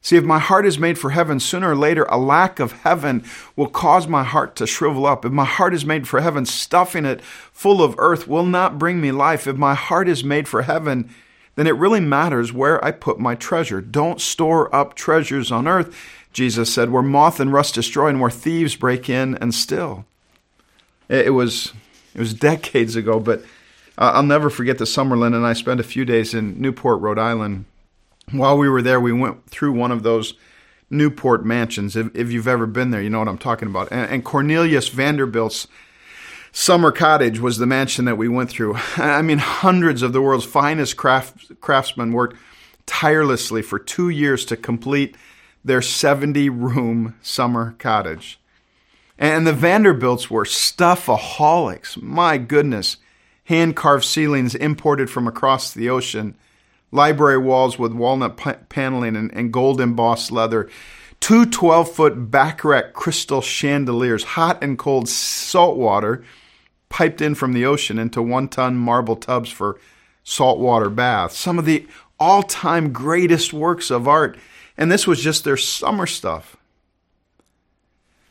See, 0.00 0.16
if 0.16 0.24
my 0.24 0.38
heart 0.38 0.64
is 0.64 0.78
made 0.78 0.98
for 0.98 1.10
heaven, 1.10 1.40
sooner 1.40 1.70
or 1.70 1.76
later, 1.76 2.04
a 2.04 2.18
lack 2.18 2.60
of 2.60 2.72
heaven 2.72 3.24
will 3.56 3.68
cause 3.68 4.06
my 4.06 4.22
heart 4.22 4.54
to 4.56 4.66
shrivel 4.66 5.06
up. 5.06 5.24
If 5.24 5.32
my 5.32 5.44
heart 5.44 5.74
is 5.74 5.84
made 5.84 6.06
for 6.06 6.20
heaven, 6.20 6.46
stuffing 6.46 7.04
it 7.04 7.20
full 7.22 7.82
of 7.82 7.96
earth 7.98 8.28
will 8.28 8.46
not 8.46 8.78
bring 8.78 9.00
me 9.00 9.10
life. 9.10 9.46
If 9.46 9.56
my 9.56 9.74
heart 9.74 10.08
is 10.08 10.22
made 10.22 10.46
for 10.46 10.62
heaven, 10.62 11.12
then 11.56 11.66
it 11.66 11.74
really 11.74 12.00
matters 12.00 12.52
where 12.52 12.82
I 12.84 12.92
put 12.92 13.18
my 13.18 13.34
treasure. 13.34 13.80
Don't 13.80 14.20
store 14.20 14.74
up 14.74 14.94
treasures 14.94 15.50
on 15.50 15.66
earth, 15.66 15.96
Jesus 16.32 16.72
said, 16.72 16.90
where 16.90 17.02
moth 17.02 17.40
and 17.40 17.52
rust 17.52 17.74
destroy 17.74 18.08
and 18.08 18.20
where 18.20 18.30
thieves 18.30 18.76
break 18.76 19.10
in 19.10 19.34
and 19.38 19.52
steal. 19.52 20.06
It 21.08 21.34
was, 21.34 21.72
it 22.14 22.20
was 22.20 22.34
decades 22.50 22.94
ago, 22.94 23.18
but 23.18 23.42
I'll 23.98 24.22
never 24.22 24.48
forget 24.48 24.78
the 24.78 24.86
summer 24.86 25.16
Lynn 25.16 25.34
and 25.34 25.44
I 25.44 25.54
spent 25.54 25.80
a 25.80 25.84
few 25.84 26.04
days 26.04 26.34
in 26.34 26.60
Newport, 26.60 27.00
Rhode 27.00 27.18
Island 27.18 27.64
while 28.32 28.58
we 28.58 28.68
were 28.68 28.82
there, 28.82 29.00
we 29.00 29.12
went 29.12 29.46
through 29.46 29.72
one 29.72 29.92
of 29.92 30.02
those 30.02 30.34
Newport 30.90 31.44
mansions. 31.44 31.96
If, 31.96 32.14
if 32.14 32.32
you've 32.32 32.48
ever 32.48 32.66
been 32.66 32.90
there, 32.90 33.02
you 33.02 33.10
know 33.10 33.18
what 33.18 33.28
I'm 33.28 33.38
talking 33.38 33.68
about. 33.68 33.88
And, 33.90 34.10
and, 34.10 34.24
Cornelius 34.24 34.88
Vanderbilt's 34.88 35.68
summer 36.52 36.90
cottage 36.90 37.38
was 37.40 37.58
the 37.58 37.66
mansion 37.66 38.06
that 38.06 38.16
we 38.16 38.28
went 38.28 38.50
through. 38.50 38.76
I 38.96 39.22
mean, 39.22 39.38
hundreds 39.38 40.02
of 40.02 40.12
the 40.12 40.22
world's 40.22 40.46
finest 40.46 40.96
craft, 40.96 41.60
craftsmen 41.60 42.12
worked 42.12 42.36
tirelessly 42.86 43.60
for 43.60 43.78
two 43.78 44.08
years 44.08 44.44
to 44.46 44.56
complete 44.56 45.14
their 45.64 45.82
70 45.82 46.48
room 46.48 47.14
summer 47.20 47.74
cottage. 47.78 48.40
And 49.18 49.46
the 49.46 49.52
Vanderbilts 49.52 50.30
were 50.30 50.44
stuffaholics. 50.44 52.00
My 52.00 52.38
goodness. 52.38 52.96
Hand 53.44 53.76
carved 53.76 54.04
ceilings 54.04 54.54
imported 54.54 55.10
from 55.10 55.26
across 55.26 55.72
the 55.72 55.90
ocean 55.90 56.36
library 56.90 57.38
walls 57.38 57.78
with 57.78 57.92
walnut 57.92 58.36
paneling 58.68 59.16
and, 59.16 59.32
and 59.34 59.52
gold 59.52 59.80
embossed 59.80 60.30
leather, 60.30 60.68
two 61.20 61.46
12 61.46 61.90
foot 61.90 62.30
Baccarat 62.30 62.92
crystal 62.92 63.40
chandeliers, 63.40 64.24
hot 64.24 64.62
and 64.62 64.78
cold 64.78 65.08
salt 65.08 65.76
water 65.76 66.24
piped 66.88 67.20
in 67.20 67.34
from 67.34 67.52
the 67.52 67.66
ocean 67.66 67.98
into 67.98 68.22
one 68.22 68.48
ton 68.48 68.76
marble 68.76 69.16
tubs 69.16 69.50
for 69.50 69.78
saltwater 70.24 70.90
baths. 70.90 71.36
Some 71.36 71.58
of 71.58 71.64
the 71.64 71.86
all 72.18 72.42
time 72.42 72.92
greatest 72.92 73.52
works 73.52 73.90
of 73.90 74.08
art. 74.08 74.38
And 74.76 74.92
this 74.92 75.06
was 75.06 75.22
just 75.22 75.44
their 75.44 75.56
summer 75.56 76.06
stuff. 76.06 76.56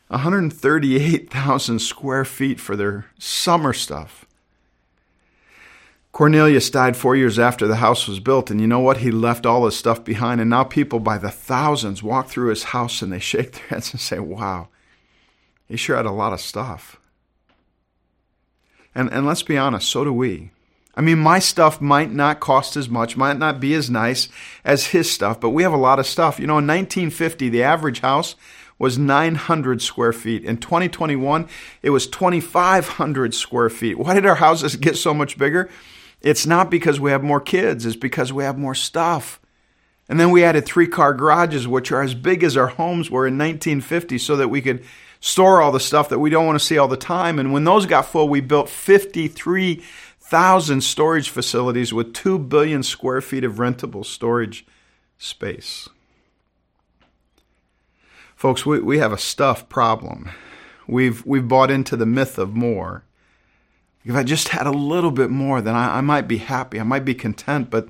138,000 0.08 1.78
square 1.80 2.24
feet 2.24 2.58
for 2.58 2.76
their 2.76 3.06
summer 3.18 3.74
stuff. 3.74 4.24
Cornelius 6.18 6.68
died 6.68 6.96
four 6.96 7.14
years 7.14 7.38
after 7.38 7.68
the 7.68 7.76
house 7.76 8.08
was 8.08 8.18
built, 8.18 8.50
and 8.50 8.60
you 8.60 8.66
know 8.66 8.80
what? 8.80 8.96
He 8.96 9.12
left 9.12 9.46
all 9.46 9.66
his 9.66 9.76
stuff 9.76 10.02
behind, 10.02 10.40
and 10.40 10.50
now 10.50 10.64
people 10.64 10.98
by 10.98 11.16
the 11.16 11.30
thousands 11.30 12.02
walk 12.02 12.26
through 12.26 12.48
his 12.48 12.64
house 12.64 13.02
and 13.02 13.12
they 13.12 13.20
shake 13.20 13.52
their 13.52 13.66
heads 13.68 13.92
and 13.92 14.00
say, 14.00 14.18
Wow, 14.18 14.66
he 15.68 15.76
sure 15.76 15.94
had 15.94 16.06
a 16.06 16.10
lot 16.10 16.32
of 16.32 16.40
stuff. 16.40 16.98
And, 18.96 19.12
and 19.12 19.26
let's 19.26 19.44
be 19.44 19.56
honest, 19.56 19.88
so 19.88 20.02
do 20.02 20.12
we. 20.12 20.50
I 20.96 21.02
mean, 21.02 21.20
my 21.20 21.38
stuff 21.38 21.80
might 21.80 22.10
not 22.10 22.40
cost 22.40 22.76
as 22.76 22.88
much, 22.88 23.16
might 23.16 23.38
not 23.38 23.60
be 23.60 23.72
as 23.74 23.88
nice 23.88 24.28
as 24.64 24.86
his 24.86 25.08
stuff, 25.08 25.38
but 25.38 25.50
we 25.50 25.62
have 25.62 25.72
a 25.72 25.76
lot 25.76 26.00
of 26.00 26.06
stuff. 26.08 26.40
You 26.40 26.48
know, 26.48 26.58
in 26.58 26.66
1950, 26.66 27.48
the 27.48 27.62
average 27.62 28.00
house 28.00 28.34
was 28.76 28.98
900 28.98 29.80
square 29.80 30.12
feet. 30.12 30.44
In 30.44 30.56
2021, 30.56 31.48
it 31.80 31.90
was 31.90 32.08
2,500 32.08 33.34
square 33.34 33.70
feet. 33.70 34.00
Why 34.00 34.14
did 34.14 34.26
our 34.26 34.34
houses 34.34 34.74
get 34.80 34.96
so 34.96 35.14
much 35.14 35.38
bigger? 35.38 35.70
It's 36.20 36.46
not 36.46 36.70
because 36.70 36.98
we 36.98 37.10
have 37.10 37.22
more 37.22 37.40
kids, 37.40 37.86
it's 37.86 37.96
because 37.96 38.32
we 38.32 38.44
have 38.44 38.58
more 38.58 38.74
stuff. 38.74 39.40
And 40.08 40.18
then 40.18 40.30
we 40.30 40.42
added 40.42 40.64
three 40.64 40.88
car 40.88 41.12
garages, 41.12 41.68
which 41.68 41.92
are 41.92 42.00
as 42.02 42.14
big 42.14 42.42
as 42.42 42.56
our 42.56 42.68
homes 42.68 43.10
were 43.10 43.26
in 43.26 43.36
1950, 43.36 44.16
so 44.18 44.36
that 44.36 44.48
we 44.48 44.62
could 44.62 44.82
store 45.20 45.60
all 45.60 45.70
the 45.70 45.80
stuff 45.80 46.08
that 46.08 46.18
we 46.18 46.30
don't 46.30 46.46
want 46.46 46.58
to 46.58 46.64
see 46.64 46.78
all 46.78 46.88
the 46.88 46.96
time. 46.96 47.38
And 47.38 47.52
when 47.52 47.64
those 47.64 47.84
got 47.86 48.06
full, 48.06 48.28
we 48.28 48.40
built 48.40 48.70
53,000 48.70 50.80
storage 50.80 51.28
facilities 51.28 51.92
with 51.92 52.14
2 52.14 52.38
billion 52.38 52.82
square 52.82 53.20
feet 53.20 53.44
of 53.44 53.56
rentable 53.56 54.06
storage 54.06 54.64
space. 55.18 55.90
Folks, 58.34 58.64
we, 58.64 58.80
we 58.80 58.96
have 58.98 59.12
a 59.12 59.18
stuff 59.18 59.68
problem. 59.68 60.30
We've, 60.86 61.26
we've 61.26 61.48
bought 61.48 61.70
into 61.70 61.96
the 61.96 62.06
myth 62.06 62.38
of 62.38 62.54
more. 62.54 63.04
If 64.04 64.14
I 64.14 64.22
just 64.22 64.48
had 64.48 64.66
a 64.66 64.72
little 64.72 65.10
bit 65.10 65.30
more, 65.30 65.60
then 65.60 65.74
I, 65.74 65.98
I 65.98 66.00
might 66.00 66.28
be 66.28 66.38
happy. 66.38 66.80
I 66.80 66.84
might 66.84 67.04
be 67.04 67.14
content. 67.14 67.70
But, 67.70 67.88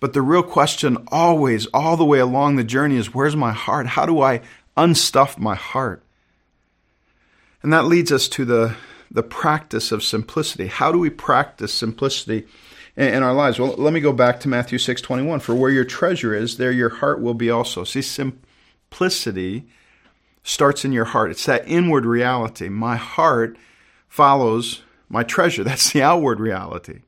but 0.00 0.12
the 0.12 0.22
real 0.22 0.42
question 0.42 0.98
always, 1.08 1.66
all 1.66 1.96
the 1.96 2.04
way 2.04 2.18
along 2.18 2.56
the 2.56 2.64
journey 2.64 2.96
is 2.96 3.14
where's 3.14 3.36
my 3.36 3.52
heart? 3.52 3.88
How 3.88 4.06
do 4.06 4.20
I 4.20 4.40
unstuff 4.76 5.38
my 5.38 5.54
heart? 5.54 6.02
And 7.62 7.72
that 7.72 7.84
leads 7.84 8.10
us 8.10 8.28
to 8.28 8.44
the, 8.44 8.76
the 9.10 9.22
practice 9.22 9.92
of 9.92 10.02
simplicity. 10.02 10.66
How 10.66 10.90
do 10.90 10.98
we 10.98 11.10
practice 11.10 11.72
simplicity 11.72 12.46
in, 12.96 13.14
in 13.14 13.22
our 13.22 13.32
lives? 13.32 13.58
Well, 13.58 13.74
let 13.78 13.92
me 13.92 14.00
go 14.00 14.12
back 14.12 14.40
to 14.40 14.48
Matthew 14.48 14.78
6 14.78 15.00
21. 15.00 15.40
For 15.40 15.54
where 15.54 15.70
your 15.70 15.84
treasure 15.84 16.34
is, 16.34 16.56
there 16.56 16.72
your 16.72 16.96
heart 16.96 17.20
will 17.20 17.34
be 17.34 17.50
also. 17.50 17.84
See, 17.84 18.02
simplicity 18.02 18.44
simplicity 18.94 19.66
starts 20.44 20.84
in 20.84 20.92
your 20.92 21.06
heart. 21.06 21.30
It's 21.30 21.46
that 21.46 21.66
inward 21.66 22.06
reality. 22.06 22.68
My 22.68 22.96
heart 22.96 23.56
follows 24.08 24.82
my 25.08 25.22
treasure. 25.22 25.64
That's 25.64 25.92
the 25.92 26.02
outward 26.02 26.40
reality. 26.40 27.00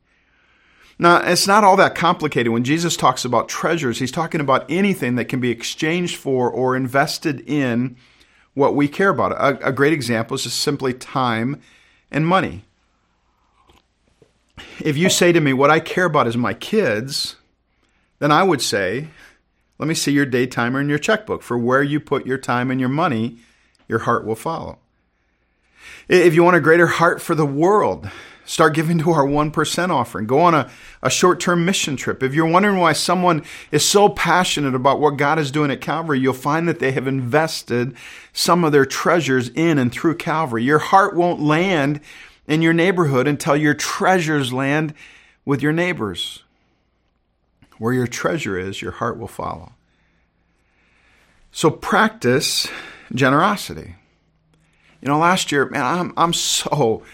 Now, 0.99 1.19
it's 1.19 1.47
not 1.47 1.63
all 1.63 1.77
that 1.77 1.95
complicated. 1.95 2.53
When 2.53 2.65
Jesus 2.65 2.97
talks 2.97 3.25
about 3.25 3.51
treasures, 3.51 3.99
he's 3.99 4.11
talking 4.11 4.41
about 4.41 4.65
anything 4.71 5.17
that 5.17 5.27
can 5.27 5.41
be 5.41 5.51
exchanged 5.51 6.17
for 6.17 6.51
or 6.51 6.75
invested 6.75 7.41
in 7.47 7.97
what 8.55 8.75
we 8.75 8.89
care 8.89 9.11
about. 9.11 9.33
A, 9.33 9.69
a 9.69 9.73
great 9.73 9.93
example 9.93 10.37
is 10.37 10.45
just 10.45 10.61
simply 10.61 10.95
time 10.95 11.61
and 12.11 12.27
money. 12.27 12.65
If 14.81 14.97
you 14.97 15.11
say 15.11 15.33
to 15.33 15.41
me, 15.41 15.53
What 15.53 15.71
I 15.71 15.81
care 15.81 16.07
about 16.07 16.27
is 16.27 16.37
my 16.37 16.55
kids, 16.55 17.37
then 18.19 18.33
I 18.33 18.43
would 18.43 18.63
say, 18.63 19.09
let 19.79 19.87
me 19.87 19.95
see 19.95 20.13
your 20.13 20.25
day 20.25 20.47
timer 20.47 20.81
and 20.81 20.89
your 20.89 20.99
checkbook. 20.99 21.43
For 21.43 21.59
where 21.59 21.83
you 21.83 22.01
put 22.01 22.27
your 22.27 22.39
time 22.39 22.71
and 22.71 22.81
your 22.81 22.89
money, 22.89 23.39
your 23.89 24.01
heart 24.01 24.25
will 24.25 24.35
follow. 24.35 24.79
If 26.09 26.35
you 26.35 26.45
want 26.45 26.57
a 26.57 26.61
greater 26.61 26.87
heart 26.87 27.21
for 27.21 27.35
the 27.35 27.47
world, 27.47 28.11
start 28.45 28.75
giving 28.75 28.99
to 28.99 29.11
our 29.11 29.27
1% 29.27 29.91
offering. 29.91 30.27
Go 30.27 30.39
on 30.41 30.55
a, 30.55 30.71
a 31.03 31.11
short 31.11 31.41
term 31.41 31.65
mission 31.65 31.97
trip. 31.97 32.23
If 32.23 32.35
you're 32.35 32.47
wondering 32.47 32.79
why 32.79 32.93
someone 32.93 33.45
is 33.71 33.85
so 33.85 34.09
passionate 34.09 34.75
about 34.75 35.01
what 35.01 35.17
God 35.17 35.39
is 35.39 35.51
doing 35.51 35.71
at 35.71 35.81
Calvary, 35.81 36.21
you'll 36.21 36.33
find 36.33 36.69
that 36.69 36.79
they 36.79 36.93
have 36.93 37.07
invested 37.07 37.97
some 38.33 38.65
of 38.65 38.73
their 38.73 38.87
treasures 38.87 39.49
in 39.51 39.79
and 39.79 39.93
through 39.93 40.17
Calvary. 40.17 40.65
Your 40.65 40.79
heart 40.79 41.15
won't 41.17 41.41
land 41.41 42.01
in 42.47 42.63
your 42.63 42.73
neighborhood 42.73 43.27
until 43.27 43.57
your 43.57 43.75
treasures 43.75 44.53
land 44.53 44.95
with 45.45 45.63
your 45.63 45.73
neighbors. 45.73 46.43
Where 47.79 47.93
your 47.93 48.07
treasure 48.07 48.59
is, 48.59 48.81
your 48.81 48.93
heart 48.93 49.19
will 49.19 49.29
follow. 49.29 49.73
So 51.53 51.71
practice 51.71 52.69
generosity. 53.15 53.97
You 55.07 55.13
know, 55.13 55.19
last 55.19 55.53
year, 55.53 55.67
man, 55.67 55.85
I'm, 55.85 56.13
I'm 56.17 56.33
so, 56.33 57.05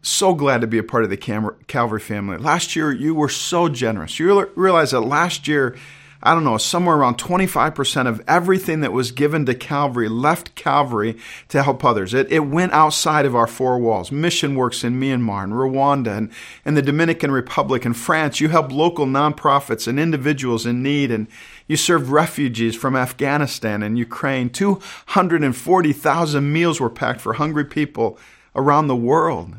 so 0.00 0.32
glad 0.32 0.60
to 0.60 0.68
be 0.68 0.78
a 0.78 0.84
part 0.84 1.02
of 1.02 1.10
the 1.10 1.16
Calvary 1.16 1.98
family. 1.98 2.36
Last 2.36 2.76
year, 2.76 2.92
you 2.92 3.16
were 3.16 3.28
so 3.28 3.68
generous. 3.68 4.20
You 4.20 4.46
realize 4.54 4.92
that 4.92 5.00
last 5.00 5.48
year, 5.48 5.76
I 6.22 6.34
don't 6.34 6.44
know, 6.44 6.56
somewhere 6.56 6.94
around 6.94 7.18
25% 7.18 8.06
of 8.06 8.22
everything 8.28 8.82
that 8.82 8.92
was 8.92 9.10
given 9.10 9.44
to 9.46 9.56
Calvary 9.56 10.08
left 10.08 10.54
Calvary 10.54 11.18
to 11.48 11.64
help 11.64 11.84
others. 11.84 12.14
It, 12.14 12.30
it 12.30 12.46
went 12.46 12.72
outside 12.72 13.26
of 13.26 13.34
our 13.34 13.48
four 13.48 13.80
walls. 13.80 14.12
Mission 14.12 14.54
works 14.54 14.84
in 14.84 15.00
Myanmar 15.00 15.42
and 15.42 15.52
Rwanda 15.52 16.16
and, 16.16 16.30
and 16.64 16.76
the 16.76 16.82
Dominican 16.82 17.32
Republic 17.32 17.84
and 17.84 17.96
France. 17.96 18.38
You 18.38 18.50
help 18.50 18.70
local 18.70 19.06
nonprofits 19.06 19.88
and 19.88 19.98
individuals 19.98 20.64
in 20.64 20.80
need 20.80 21.10
and 21.10 21.26
you 21.70 21.76
served 21.76 22.08
refugees 22.08 22.74
from 22.74 22.96
Afghanistan 22.96 23.84
and 23.84 23.96
Ukraine. 23.96 24.50
240,000 24.50 26.52
meals 26.52 26.80
were 26.80 26.90
packed 26.90 27.20
for 27.20 27.34
hungry 27.34 27.64
people 27.64 28.18
around 28.56 28.88
the 28.88 28.96
world. 28.96 29.54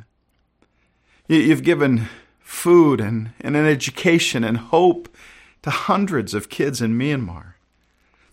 You, 1.29 1.37
you've 1.37 1.63
given 1.63 2.09
food 2.41 2.99
and, 2.99 3.31
and 3.39 3.55
an 3.55 3.65
education 3.65 4.43
and 4.43 4.57
hope 4.57 5.07
to 5.61 5.69
hundreds 5.69 6.33
of 6.33 6.49
kids 6.49 6.81
in 6.81 6.99
Myanmar. 6.99 7.53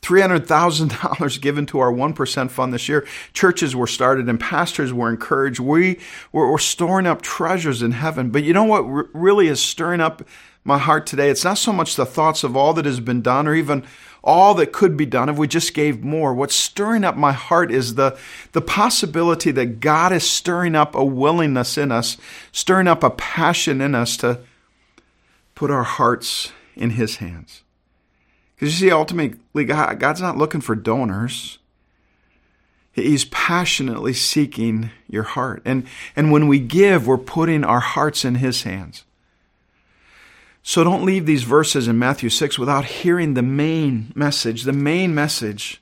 $300,000 0.02 1.40
given 1.40 1.64
to 1.66 1.78
our 1.78 1.92
1% 1.92 2.50
fund 2.50 2.74
this 2.74 2.88
year. 2.88 3.06
Churches 3.32 3.76
were 3.76 3.86
started 3.86 4.28
and 4.28 4.40
pastors 4.40 4.92
were 4.92 5.08
encouraged. 5.08 5.60
We 5.60 6.00
were, 6.32 6.50
were 6.50 6.58
storing 6.58 7.06
up 7.06 7.22
treasures 7.22 7.80
in 7.80 7.92
heaven. 7.92 8.30
But 8.30 8.42
you 8.42 8.52
know 8.52 8.64
what 8.64 8.82
really 9.14 9.46
is 9.46 9.60
stirring 9.60 10.00
up 10.00 10.26
my 10.68 10.78
heart 10.78 11.06
today? 11.06 11.30
It's 11.30 11.44
not 11.44 11.58
so 11.58 11.72
much 11.72 11.96
the 11.96 12.06
thoughts 12.06 12.44
of 12.44 12.56
all 12.56 12.72
that 12.74 12.84
has 12.84 13.00
been 13.00 13.22
done 13.22 13.48
or 13.48 13.54
even 13.54 13.84
all 14.22 14.54
that 14.54 14.72
could 14.72 14.96
be 14.96 15.06
done 15.06 15.28
if 15.28 15.38
we 15.38 15.48
just 15.48 15.74
gave 15.74 16.04
more. 16.04 16.34
What's 16.34 16.54
stirring 16.54 17.02
up 17.02 17.16
my 17.16 17.32
heart 17.32 17.72
is 17.72 17.94
the, 17.94 18.16
the 18.52 18.60
possibility 18.60 19.50
that 19.52 19.80
God 19.80 20.12
is 20.12 20.28
stirring 20.28 20.74
up 20.74 20.94
a 20.94 21.04
willingness 21.04 21.78
in 21.78 21.90
us, 21.90 22.16
stirring 22.52 22.86
up 22.86 23.02
a 23.02 23.10
passion 23.10 23.80
in 23.80 23.94
us 23.94 24.16
to 24.18 24.40
put 25.54 25.70
our 25.70 25.84
hearts 25.84 26.52
in 26.76 26.90
His 26.90 27.16
hands. 27.16 27.62
Because 28.54 28.80
you 28.80 28.88
see, 28.88 28.92
ultimately, 28.92 29.64
God, 29.64 29.98
God's 29.98 30.20
not 30.20 30.36
looking 30.36 30.60
for 30.60 30.74
donors. 30.74 31.58
He's 32.92 33.24
passionately 33.26 34.12
seeking 34.12 34.90
your 35.08 35.22
heart. 35.22 35.62
And, 35.64 35.86
and 36.16 36.32
when 36.32 36.48
we 36.48 36.58
give, 36.58 37.06
we're 37.06 37.18
putting 37.18 37.64
our 37.64 37.80
hearts 37.80 38.24
in 38.24 38.36
His 38.36 38.64
hands. 38.64 39.04
So 40.68 40.84
don't 40.84 41.06
leave 41.06 41.24
these 41.24 41.44
verses 41.44 41.88
in 41.88 41.98
Matthew 41.98 42.28
6 42.28 42.58
without 42.58 42.84
hearing 42.84 43.32
the 43.32 43.40
main 43.40 44.12
message. 44.14 44.64
The 44.64 44.72
main 44.74 45.14
message 45.14 45.80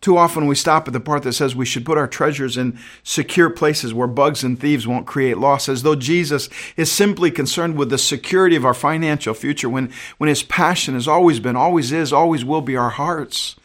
too 0.00 0.16
often 0.16 0.46
we 0.46 0.54
stop 0.54 0.86
at 0.86 0.92
the 0.92 1.00
part 1.00 1.24
that 1.24 1.32
says 1.32 1.56
we 1.56 1.66
should 1.66 1.84
put 1.84 1.98
our 1.98 2.06
treasures 2.06 2.56
in 2.56 2.78
secure 3.02 3.50
places 3.50 3.92
where 3.92 4.06
bugs 4.06 4.44
and 4.44 4.60
thieves 4.60 4.86
won't 4.86 5.08
create 5.08 5.38
loss, 5.38 5.68
as 5.68 5.82
though 5.82 5.96
Jesus 5.96 6.48
is 6.76 6.88
simply 6.88 7.32
concerned 7.32 7.76
with 7.76 7.90
the 7.90 7.98
security 7.98 8.54
of 8.54 8.64
our 8.64 8.74
financial 8.74 9.34
future 9.34 9.68
when, 9.68 9.90
when 10.18 10.28
his 10.28 10.44
passion 10.44 10.94
has 10.94 11.08
always 11.08 11.40
been, 11.40 11.56
always 11.56 11.90
is, 11.90 12.12
always 12.12 12.44
will 12.44 12.62
be 12.62 12.76
our 12.76 12.90
hearts. 12.90 13.56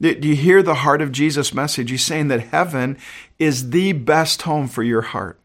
Do 0.00 0.10
you 0.20 0.34
hear 0.34 0.60
the 0.64 0.74
heart 0.74 1.02
of 1.02 1.12
Jesus' 1.12 1.54
message? 1.54 1.90
He's 1.90 2.04
saying 2.04 2.26
that 2.28 2.48
heaven 2.48 2.98
is 3.38 3.70
the 3.70 3.92
best 3.92 4.42
home 4.42 4.66
for 4.66 4.82
your 4.82 5.02
heart. 5.02 5.38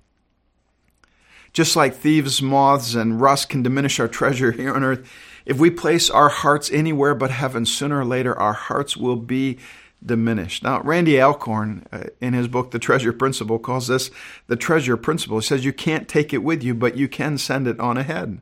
Just 1.53 1.75
like 1.75 1.95
thieves, 1.95 2.41
moths, 2.41 2.95
and 2.95 3.19
rust 3.19 3.49
can 3.49 3.63
diminish 3.63 3.99
our 3.99 4.07
treasure 4.07 4.51
here 4.51 4.73
on 4.73 4.83
earth, 4.83 5.09
if 5.45 5.57
we 5.57 5.69
place 5.69 6.09
our 6.09 6.29
hearts 6.29 6.69
anywhere 6.71 7.15
but 7.15 7.31
heaven, 7.31 7.65
sooner 7.65 7.99
or 7.99 8.05
later 8.05 8.37
our 8.37 8.53
hearts 8.53 8.95
will 8.95 9.15
be 9.15 9.57
diminished. 10.05 10.63
Now, 10.63 10.81
Randy 10.81 11.19
Alcorn, 11.19 11.85
uh, 11.91 12.03
in 12.21 12.33
his 12.33 12.47
book, 12.47 12.71
The 12.71 12.79
Treasure 12.79 13.11
Principle, 13.11 13.59
calls 13.59 13.87
this 13.87 14.11
the 14.47 14.55
treasure 14.55 14.95
principle. 14.95 15.39
He 15.39 15.45
says 15.45 15.65
you 15.65 15.73
can't 15.73 16.07
take 16.07 16.33
it 16.33 16.43
with 16.43 16.63
you, 16.63 16.73
but 16.73 16.95
you 16.95 17.07
can 17.07 17.37
send 17.37 17.67
it 17.67 17.79
on 17.79 17.97
ahead. 17.97 18.41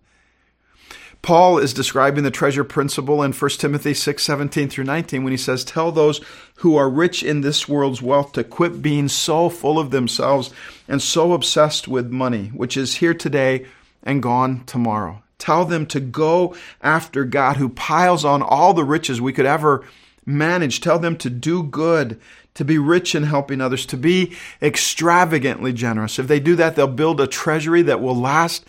Paul 1.21 1.57
is 1.57 1.73
describing 1.73 2.23
the 2.23 2.31
treasure 2.31 2.63
principle 2.63 3.21
in 3.23 3.33
1 3.33 3.51
Timothy 3.51 3.93
6 3.93 4.23
17 4.23 4.69
through 4.69 4.83
19 4.85 5.23
when 5.23 5.31
he 5.31 5.37
says, 5.37 5.63
Tell 5.63 5.91
those 5.91 6.21
who 6.57 6.75
are 6.77 6.89
rich 6.89 7.23
in 7.23 7.41
this 7.41 7.67
world's 7.67 8.01
wealth 8.01 8.31
to 8.33 8.43
quit 8.43 8.81
being 8.81 9.07
so 9.07 9.49
full 9.49 9.77
of 9.77 9.91
themselves 9.91 10.53
and 10.87 11.01
so 11.01 11.33
obsessed 11.33 11.87
with 11.87 12.11
money, 12.11 12.47
which 12.47 12.77
is 12.77 12.95
here 12.95 13.13
today 13.13 13.65
and 14.03 14.23
gone 14.23 14.63
tomorrow. 14.65 15.21
Tell 15.37 15.65
them 15.65 15.85
to 15.87 15.99
go 15.99 16.55
after 16.81 17.23
God 17.23 17.57
who 17.57 17.69
piles 17.69 18.25
on 18.25 18.41
all 18.41 18.73
the 18.73 18.83
riches 18.83 19.21
we 19.21 19.33
could 19.33 19.45
ever 19.45 19.85
manage. 20.25 20.81
Tell 20.81 20.99
them 20.99 21.15
to 21.17 21.29
do 21.29 21.63
good, 21.63 22.19
to 22.55 22.65
be 22.65 22.77
rich 22.77 23.13
in 23.13 23.23
helping 23.23 23.61
others, 23.61 23.85
to 23.87 23.97
be 23.97 24.35
extravagantly 24.61 25.73
generous. 25.73 26.19
If 26.19 26.27
they 26.27 26.39
do 26.39 26.55
that, 26.55 26.75
they'll 26.75 26.87
build 26.87 27.21
a 27.21 27.27
treasury 27.27 27.83
that 27.83 28.01
will 28.01 28.15
last, 28.15 28.65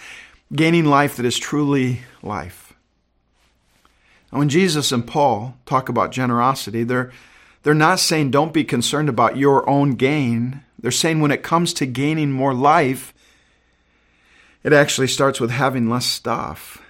gaining 0.53 0.87
life 0.87 1.17
that 1.17 1.27
is 1.27 1.39
truly 1.39 2.01
life. 2.23 2.75
And 4.31 4.39
when 4.39 4.49
Jesus 4.49 4.93
and 4.93 5.07
Paul 5.07 5.57
talk 5.67 5.89
about 5.89 6.13
generosity, 6.13 6.85
they're, 6.85 7.11
they're 7.63 7.75
not 7.75 8.01
saying 8.01 8.31
don't 8.31 8.53
be 8.53 8.65
concerned 8.65 9.09
about 9.09 9.37
your 9.37 9.69
own 9.69 9.93
gain. 9.93 10.63
They're 10.79 10.91
saying 10.91 11.21
when 11.21 11.31
it 11.31 11.43
comes 11.43 11.73
to 11.75 11.87
gaining 11.87 12.31
more 12.31 12.55
life, 12.55 13.15
it 14.63 14.73
actually 14.73 15.09
starts 15.09 15.41
with 15.41 15.51
having 15.51 15.89
less 15.89 16.07
stuff. 16.07 16.83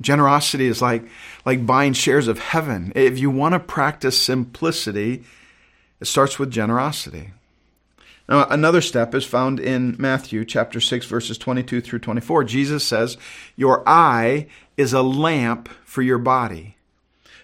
Generosity 0.00 0.66
is 0.66 0.82
like, 0.82 1.04
like 1.44 1.66
buying 1.66 1.92
shares 1.92 2.26
of 2.26 2.38
heaven. 2.38 2.92
If 2.96 3.18
you 3.18 3.30
want 3.30 3.52
to 3.52 3.60
practice 3.60 4.20
simplicity, 4.20 5.24
it 6.00 6.06
starts 6.06 6.38
with 6.38 6.50
generosity. 6.50 7.32
Now, 8.28 8.46
another 8.48 8.80
step 8.80 9.14
is 9.14 9.24
found 9.24 9.58
in 9.58 9.96
Matthew 9.98 10.44
chapter 10.44 10.80
6, 10.80 11.06
verses 11.06 11.38
22 11.38 11.80
through 11.80 11.98
24. 11.98 12.44
Jesus 12.44 12.84
says, 12.84 13.18
Your 13.56 13.82
eye 13.86 14.46
is 14.76 14.92
a 14.92 15.02
lamp 15.02 15.68
for 15.84 16.02
your 16.02 16.18
body. 16.18 16.76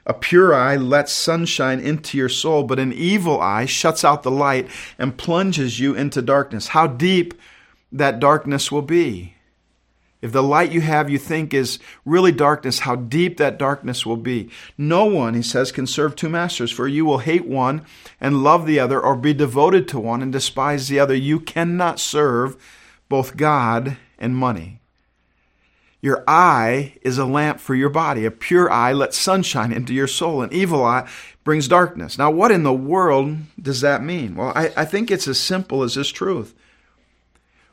A 0.06 0.14
pure 0.14 0.54
eye 0.54 0.76
lets 0.76 1.12
sunshine 1.12 1.80
into 1.80 2.16
your 2.16 2.30
soul, 2.30 2.62
but 2.62 2.78
an 2.78 2.92
evil 2.92 3.40
eye 3.40 3.66
shuts 3.66 4.04
out 4.04 4.22
the 4.22 4.30
light 4.30 4.68
and 4.98 5.18
plunges 5.18 5.78
you 5.78 5.94
into 5.94 6.22
darkness. 6.22 6.68
How 6.68 6.86
deep 6.86 7.34
that 7.92 8.20
darkness 8.20 8.72
will 8.72 8.82
be. 8.82 9.34
If 10.20 10.32
the 10.32 10.42
light 10.42 10.72
you 10.72 10.80
have 10.80 11.08
you 11.08 11.18
think 11.18 11.54
is 11.54 11.78
really 12.04 12.32
darkness, 12.32 12.80
how 12.80 12.96
deep 12.96 13.36
that 13.36 13.58
darkness 13.58 14.04
will 14.04 14.16
be. 14.16 14.50
No 14.76 15.04
one, 15.04 15.34
he 15.34 15.42
says, 15.42 15.70
can 15.70 15.86
serve 15.86 16.16
two 16.16 16.28
masters, 16.28 16.72
for 16.72 16.88
you 16.88 17.04
will 17.04 17.18
hate 17.18 17.46
one 17.46 17.84
and 18.20 18.42
love 18.42 18.66
the 18.66 18.80
other, 18.80 19.00
or 19.00 19.14
be 19.14 19.32
devoted 19.32 19.86
to 19.88 20.00
one 20.00 20.20
and 20.20 20.32
despise 20.32 20.88
the 20.88 20.98
other. 20.98 21.14
You 21.14 21.38
cannot 21.38 22.00
serve 22.00 22.56
both 23.08 23.36
God 23.36 23.96
and 24.18 24.36
money. 24.36 24.80
Your 26.00 26.24
eye 26.28 26.94
is 27.02 27.18
a 27.18 27.24
lamp 27.24 27.60
for 27.60 27.74
your 27.74 27.88
body. 27.88 28.24
A 28.24 28.30
pure 28.30 28.70
eye 28.70 28.92
lets 28.92 29.18
sunshine 29.18 29.72
into 29.72 29.92
your 29.92 30.06
soul. 30.06 30.42
An 30.42 30.52
evil 30.52 30.84
eye 30.84 31.08
brings 31.44 31.66
darkness. 31.66 32.18
Now, 32.18 32.30
what 32.30 32.50
in 32.50 32.62
the 32.62 32.72
world 32.72 33.36
does 33.60 33.80
that 33.80 34.02
mean? 34.02 34.36
Well, 34.36 34.52
I, 34.54 34.72
I 34.76 34.84
think 34.84 35.10
it's 35.10 35.26
as 35.28 35.38
simple 35.38 35.82
as 35.82 35.94
this 35.94 36.08
truth 36.08 36.54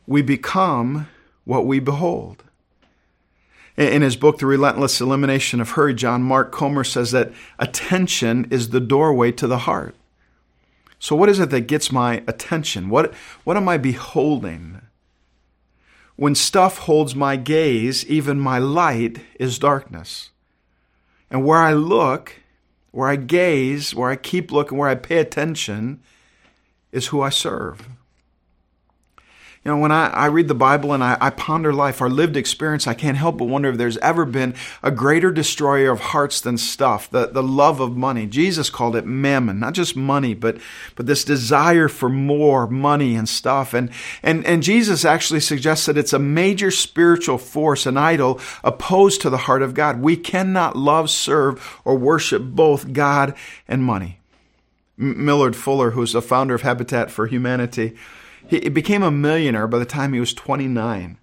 we 0.08 0.22
become 0.22 1.08
what 1.46 1.66
we 1.66 1.80
behold. 1.80 2.44
In 3.78 4.02
his 4.02 4.16
book, 4.16 4.38
The 4.38 4.46
Relentless 4.46 5.02
Elimination 5.02 5.60
of 5.60 5.72
Hurry, 5.72 5.94
John 5.94 6.24
Mark 6.24 6.52
Comer 6.52 6.84
says 6.84 7.12
that 7.12 7.32
attention 7.60 8.48
is 8.50 8.70
the 8.70 8.80
doorway 8.80 9.32
to 9.34 9.48
the 9.48 9.60
heart. 9.60 9.96
So, 10.98 11.16
what 11.16 11.30
is 11.30 11.40
it 11.40 11.50
that 11.50 11.62
gets 11.62 11.92
my 11.92 12.24
attention? 12.26 12.90
What, 12.90 13.14
what 13.44 13.58
am 13.58 13.68
I 13.68 13.78
beholding? 13.78 14.82
When 16.16 16.36
stuff 16.36 16.80
holds 16.80 17.16
my 17.16 17.36
gaze, 17.36 18.06
even 18.06 18.40
my 18.40 18.60
light 18.60 19.20
is 19.40 19.60
darkness. 19.60 20.32
And 21.30 21.46
where 21.46 21.60
I 21.60 21.74
look, 21.74 22.38
where 22.92 23.10
I 23.10 23.18
gaze, 23.18 23.94
where 23.94 24.10
I 24.10 24.16
keep 24.16 24.54
looking, 24.54 24.78
where 24.78 24.88
I 24.88 24.96
pay 24.96 25.18
attention, 25.18 26.00
is 26.94 27.08
who 27.08 27.22
I 27.22 27.30
serve. 27.30 27.90
You 29.66 29.72
know, 29.72 29.78
when 29.80 29.92
I, 29.92 30.10
I 30.10 30.26
read 30.28 30.48
the 30.48 30.54
Bible 30.54 30.94
and 30.94 31.04
I, 31.04 31.18
I 31.20 31.32
ponder 31.32 31.74
life, 31.74 32.00
our 32.00 32.10
lived 32.10 32.38
experience, 32.38 32.86
I 32.86 32.94
can't 32.94 33.18
help 33.18 33.40
but 33.40 33.46
wonder 33.46 33.70
if 33.70 33.80
there's 33.80 33.98
ever 33.98 34.24
been 34.24 34.54
a 34.84 34.92
greater 34.92 35.32
destroyer 35.32 35.92
of 35.92 36.00
hearts 36.00 36.40
than 36.40 36.60
stuff, 36.60 37.10
the, 37.10 37.26
the 37.26 37.42
love 37.42 37.80
of 37.80 37.98
money. 37.98 38.28
Jesus 38.28 38.70
called 38.70 38.96
it 38.96 39.08
mammon, 39.08 39.60
not 39.60 39.74
just 39.74 39.96
money, 39.96 40.36
but, 40.36 40.60
but 40.94 41.08
this 41.08 41.24
desire 41.24 41.88
for 41.88 42.10
more 42.10 42.68
money 42.68 43.16
and 43.16 43.28
stuff. 43.28 43.74
And, 43.74 43.90
and, 44.22 44.46
and 44.46 44.62
Jesus 44.62 45.04
actually 45.04 45.40
suggests 45.40 45.88
that 45.88 45.98
it's 45.98 46.14
a 46.14 46.20
major 46.20 46.70
spiritual 46.70 47.40
force, 47.40 47.88
an 47.88 47.98
idol 47.98 48.40
opposed 48.64 49.22
to 49.22 49.32
the 49.32 49.38
heart 49.38 49.64
of 49.64 49.74
God. 49.74 50.00
We 50.00 50.16
cannot 50.16 50.76
love, 50.76 51.10
serve, 51.10 51.80
or 51.84 51.98
worship 51.98 52.44
both 52.44 52.94
God 52.94 53.34
and 53.68 53.84
money. 53.84 54.20
Millard 54.96 55.56
Fuller, 55.56 55.92
who's 55.92 56.14
the 56.14 56.22
founder 56.22 56.54
of 56.54 56.62
Habitat 56.62 57.10
for 57.10 57.26
Humanity, 57.26 57.96
he 58.50 58.70
became 58.70 59.04
a 59.04 59.12
millionaire 59.12 59.68
by 59.68 59.80
the 59.80 59.86
time 59.86 60.14
he 60.14 60.20
was 60.20 60.34
29. 60.34 61.18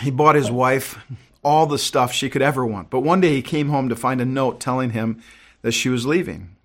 He 0.00 0.10
bought 0.10 0.34
his 0.34 0.50
wife 0.50 0.98
all 1.42 1.66
the 1.66 1.78
stuff 1.78 2.12
she 2.12 2.30
could 2.30 2.42
ever 2.42 2.64
want. 2.64 2.90
But 2.90 3.00
one 3.00 3.20
day 3.20 3.34
he 3.34 3.42
came 3.42 3.68
home 3.68 3.88
to 3.88 3.96
find 3.96 4.20
a 4.20 4.24
note 4.24 4.60
telling 4.60 4.90
him 4.90 5.22
that 5.62 5.72
she 5.72 5.88
was 5.88 6.06
leaving. 6.06 6.56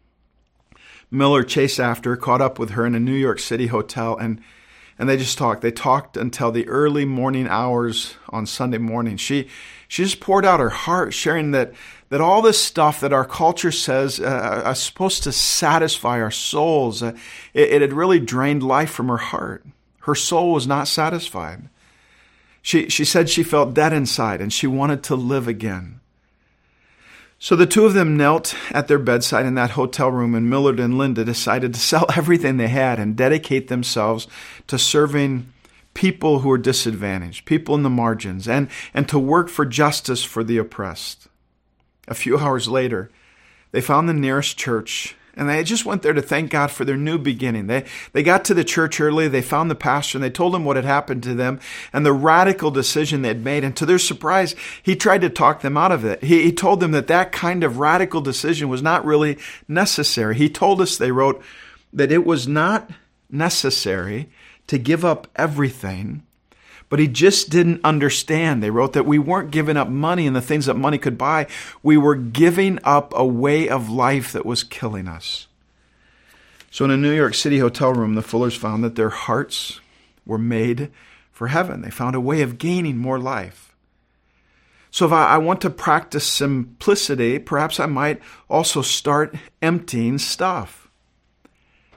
Millard 1.12 1.48
chased 1.48 1.80
after 1.80 2.16
caught 2.16 2.42
up 2.42 2.60
with 2.60 2.72
her 2.72 2.86
in 2.86 2.96
a 2.96 3.00
New 3.00 3.14
York 3.14 3.40
City 3.40 3.68
hotel, 3.68 4.18
and 4.18 4.42
and 4.98 5.08
they 5.08 5.18
just 5.18 5.38
talked. 5.38 5.62
They 5.62 5.72
talked 5.72 6.18
until 6.18 6.52
the 6.52 6.68
early 6.68 7.06
morning 7.06 7.48
hours 7.48 8.16
on 8.30 8.46
Sunday 8.46 8.78
morning. 8.78 9.18
She 9.18 9.48
she 9.90 10.04
just 10.04 10.20
poured 10.20 10.46
out 10.46 10.60
her 10.60 10.70
heart, 10.70 11.16
sharing 11.16 11.50
that 11.52 11.74
that 12.10 12.22
all 12.22 12.42
this 12.42 12.62
stuff 12.62 13.02
that 13.02 13.12
our 13.12 13.26
culture 13.26 13.72
says 13.72 14.20
uh, 14.20 14.64
uh, 14.66 14.72
is 14.72 14.80
supposed 14.80 15.24
to 15.24 15.32
satisfy 15.32 16.22
our 16.22 16.32
souls, 16.32 17.04
uh, 17.04 17.14
it, 17.54 17.70
it 17.70 17.82
had 17.82 17.94
really 17.94 18.20
drained 18.20 18.64
life 18.64 18.92
from 18.92 19.08
her 19.08 19.18
heart. 19.18 19.66
Her 20.02 20.16
soul 20.16 20.54
was 20.54 20.66
not 20.66 20.88
satisfied. 20.88 21.70
She, 22.62 22.90
she 22.90 23.06
said 23.06 23.30
she 23.30 23.44
felt 23.44 23.74
dead 23.74 23.94
inside 23.94 24.42
and 24.42 24.52
she 24.52 24.68
wanted 24.68 25.04
to 25.04 25.16
live 25.16 25.48
again. 25.48 26.00
So 27.38 27.56
the 27.56 27.68
two 27.68 27.86
of 27.86 27.94
them 27.94 28.18
knelt 28.18 28.56
at 28.72 28.88
their 28.88 29.00
bedside 29.00 29.46
in 29.46 29.56
that 29.56 29.72
hotel 29.72 30.12
room, 30.12 30.36
and 30.36 30.50
Millard 30.50 30.80
and 30.80 30.98
Linda 30.98 31.24
decided 31.24 31.74
to 31.74 31.80
sell 31.80 32.06
everything 32.16 32.58
they 32.58 32.68
had 32.68 33.00
and 33.00 33.16
dedicate 33.16 33.70
themselves 33.70 34.28
to 34.68 34.78
serving 34.78 35.52
people 36.00 36.40
who 36.40 36.50
are 36.50 36.58
disadvantaged, 36.58 37.44
people 37.44 37.76
in 37.76 37.84
the 37.84 37.90
margins, 37.90 38.48
and, 38.48 38.70
and 38.94 39.10
to 39.10 39.20
work 39.20 39.50
for 39.50 39.66
justice 39.66 40.24
for 40.24 40.46
the 40.46 40.58
oppressed. 40.58 41.28
A 42.08 42.14
few 42.14 42.38
hours 42.38 42.70
later, 42.70 43.12
they 43.74 43.82
found 43.82 44.08
the 44.08 44.14
nearest 44.14 44.58
church 44.58 45.18
and 45.36 45.50
they 45.50 45.62
just 45.64 45.86
went 45.86 46.02
there 46.02 46.14
to 46.14 46.22
thank 46.22 46.52
God 46.52 46.72
for 46.72 46.86
their 46.86 46.98
new 46.98 47.18
beginning. 47.18 47.68
They, 47.68 47.86
they 48.14 48.24
got 48.24 48.46
to 48.46 48.54
the 48.54 48.64
church 48.64 49.00
early, 49.02 49.28
they 49.28 49.42
found 49.42 49.70
the 49.70 49.76
pastor, 49.76 50.18
and 50.18 50.24
they 50.24 50.30
told 50.30 50.56
him 50.56 50.64
what 50.64 50.78
had 50.78 50.86
happened 50.86 51.24
to 51.24 51.34
them 51.34 51.60
and 51.92 52.06
the 52.06 52.14
radical 52.14 52.72
decision 52.72 53.22
they'd 53.22 53.44
made. 53.44 53.66
And 53.66 53.76
to 53.76 53.86
their 53.86 54.00
surprise, 54.00 54.56
he 54.82 54.96
tried 54.96 55.22
to 55.22 55.30
talk 55.30 55.62
them 55.62 55.78
out 55.78 55.92
of 55.92 56.06
it. 56.06 56.24
He, 56.24 56.44
he 56.44 56.52
told 56.54 56.80
them 56.80 56.92
that 56.92 57.08
that 57.08 57.34
kind 57.34 57.64
of 57.64 57.78
radical 57.78 58.22
decision 58.22 58.70
was 58.70 58.82
not 58.82 59.06
really 59.06 59.38
necessary. 59.68 60.36
He 60.36 60.50
told 60.50 60.82
us, 60.82 60.98
they 60.98 61.12
wrote, 61.12 61.42
that 61.94 62.12
it 62.12 62.26
was 62.26 62.48
not 62.48 62.90
necessary 63.30 64.30
to 64.70 64.80
give 64.80 65.06
up 65.06 65.28
everything 65.36 66.24
but 66.90 67.00
he 67.00 67.08
just 67.08 67.50
didn't 67.50 67.82
understand. 67.84 68.62
They 68.62 68.72
wrote 68.72 68.94
that 68.94 69.06
we 69.06 69.20
weren't 69.20 69.52
giving 69.52 69.78
up 69.78 69.88
money 69.88 70.26
and 70.26 70.36
the 70.36 70.42
things 70.42 70.66
that 70.66 70.74
money 70.74 70.98
could 70.98 71.18
buy. 71.18 71.46
We 71.84 71.98
were 71.98 72.16
giving 72.16 72.80
up 72.84 73.14
a 73.16 73.26
way 73.26 73.70
of 73.70 73.90
life 73.90 74.34
that 74.34 74.46
was 74.46 74.64
killing 74.64 75.08
us. 75.08 75.48
So, 76.72 76.86
in 76.86 76.92
a 76.92 76.98
New 76.98 77.14
York 77.14 77.36
City 77.36 77.60
hotel 77.60 77.94
room, 77.94 78.16
the 78.16 78.22
Fullers 78.22 78.58
found 78.58 78.84
that 78.84 78.96
their 78.96 79.10
hearts 79.10 79.80
were 80.26 80.38
made 80.38 80.92
for 81.32 81.48
heaven. 81.48 81.82
They 81.82 81.90
found 81.90 82.16
a 82.16 82.22
way 82.22 82.42
of 82.42 82.58
gaining 82.58 82.98
more 82.98 83.20
life. 83.20 83.76
So, 84.92 85.06
if 85.06 85.12
I, 85.12 85.38
want 85.38 85.62
to 85.62 85.70
practice 85.70 86.28
simplicity, 86.28 87.40
perhaps 87.40 87.80
I 87.80 87.86
might 87.86 88.20
also 88.50 88.82
start 88.82 89.36
emptying 89.62 90.18
stuff. 90.18 90.90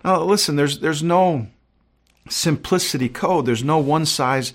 Now, 0.05 0.23
listen, 0.23 0.57
there's, 0.57 0.81
there's 0.81 1.03
no 1.03 1.49
simplicity 2.29 3.09
code, 3.09 3.47
there's 3.47 3.65
no 3.65 3.79
one 3.79 4.07
size 4.07 4.53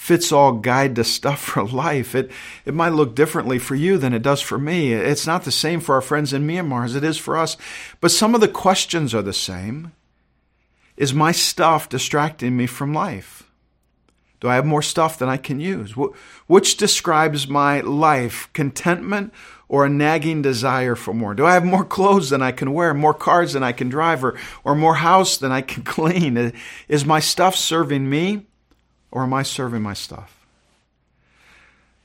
fits 0.00 0.32
all 0.32 0.52
guide 0.52 0.96
to 0.96 1.04
stuff 1.04 1.40
for 1.40 1.62
life. 1.62 2.14
It, 2.14 2.30
it 2.64 2.72
might 2.72 2.94
look 2.94 3.14
differently 3.14 3.58
for 3.58 3.74
you 3.74 3.98
than 3.98 4.14
it 4.14 4.22
does 4.22 4.40
for 4.40 4.58
me. 4.58 4.94
It's 4.94 5.26
not 5.26 5.44
the 5.44 5.52
same 5.52 5.78
for 5.78 5.94
our 5.94 6.00
friends 6.00 6.32
in 6.32 6.46
Myanmar 6.46 6.86
as 6.86 6.94
it 6.94 7.04
is 7.04 7.18
for 7.18 7.36
us, 7.36 7.58
but 8.00 8.10
some 8.10 8.34
of 8.34 8.40
the 8.40 8.48
questions 8.48 9.14
are 9.14 9.20
the 9.20 9.34
same. 9.34 9.92
Is 10.96 11.12
my 11.12 11.32
stuff 11.32 11.86
distracting 11.86 12.56
me 12.56 12.66
from 12.66 12.94
life? 12.94 13.50
Do 14.40 14.48
I 14.48 14.54
have 14.54 14.64
more 14.64 14.80
stuff 14.80 15.18
than 15.18 15.28
I 15.28 15.36
can 15.36 15.60
use? 15.60 15.94
Which 16.46 16.78
describes 16.78 17.46
my 17.46 17.82
life, 17.82 18.48
contentment 18.54 19.34
or 19.70 19.86
a 19.86 19.88
nagging 19.88 20.42
desire 20.42 20.96
for 20.96 21.14
more? 21.14 21.32
Do 21.32 21.46
I 21.46 21.54
have 21.54 21.64
more 21.64 21.84
clothes 21.84 22.30
than 22.30 22.42
I 22.42 22.50
can 22.50 22.74
wear, 22.74 22.92
more 22.92 23.14
cars 23.14 23.52
than 23.52 23.62
I 23.62 23.70
can 23.70 23.88
drive, 23.88 24.24
or, 24.24 24.36
or 24.64 24.74
more 24.74 24.96
house 24.96 25.36
than 25.36 25.52
I 25.52 25.62
can 25.62 25.82
clean? 25.84 26.52
Is 26.88 27.06
my 27.06 27.20
stuff 27.20 27.54
serving 27.54 28.10
me 28.10 28.46
or 29.12 29.22
am 29.22 29.32
I 29.32 29.44
serving 29.44 29.80
my 29.80 29.94
stuff? 29.94 30.44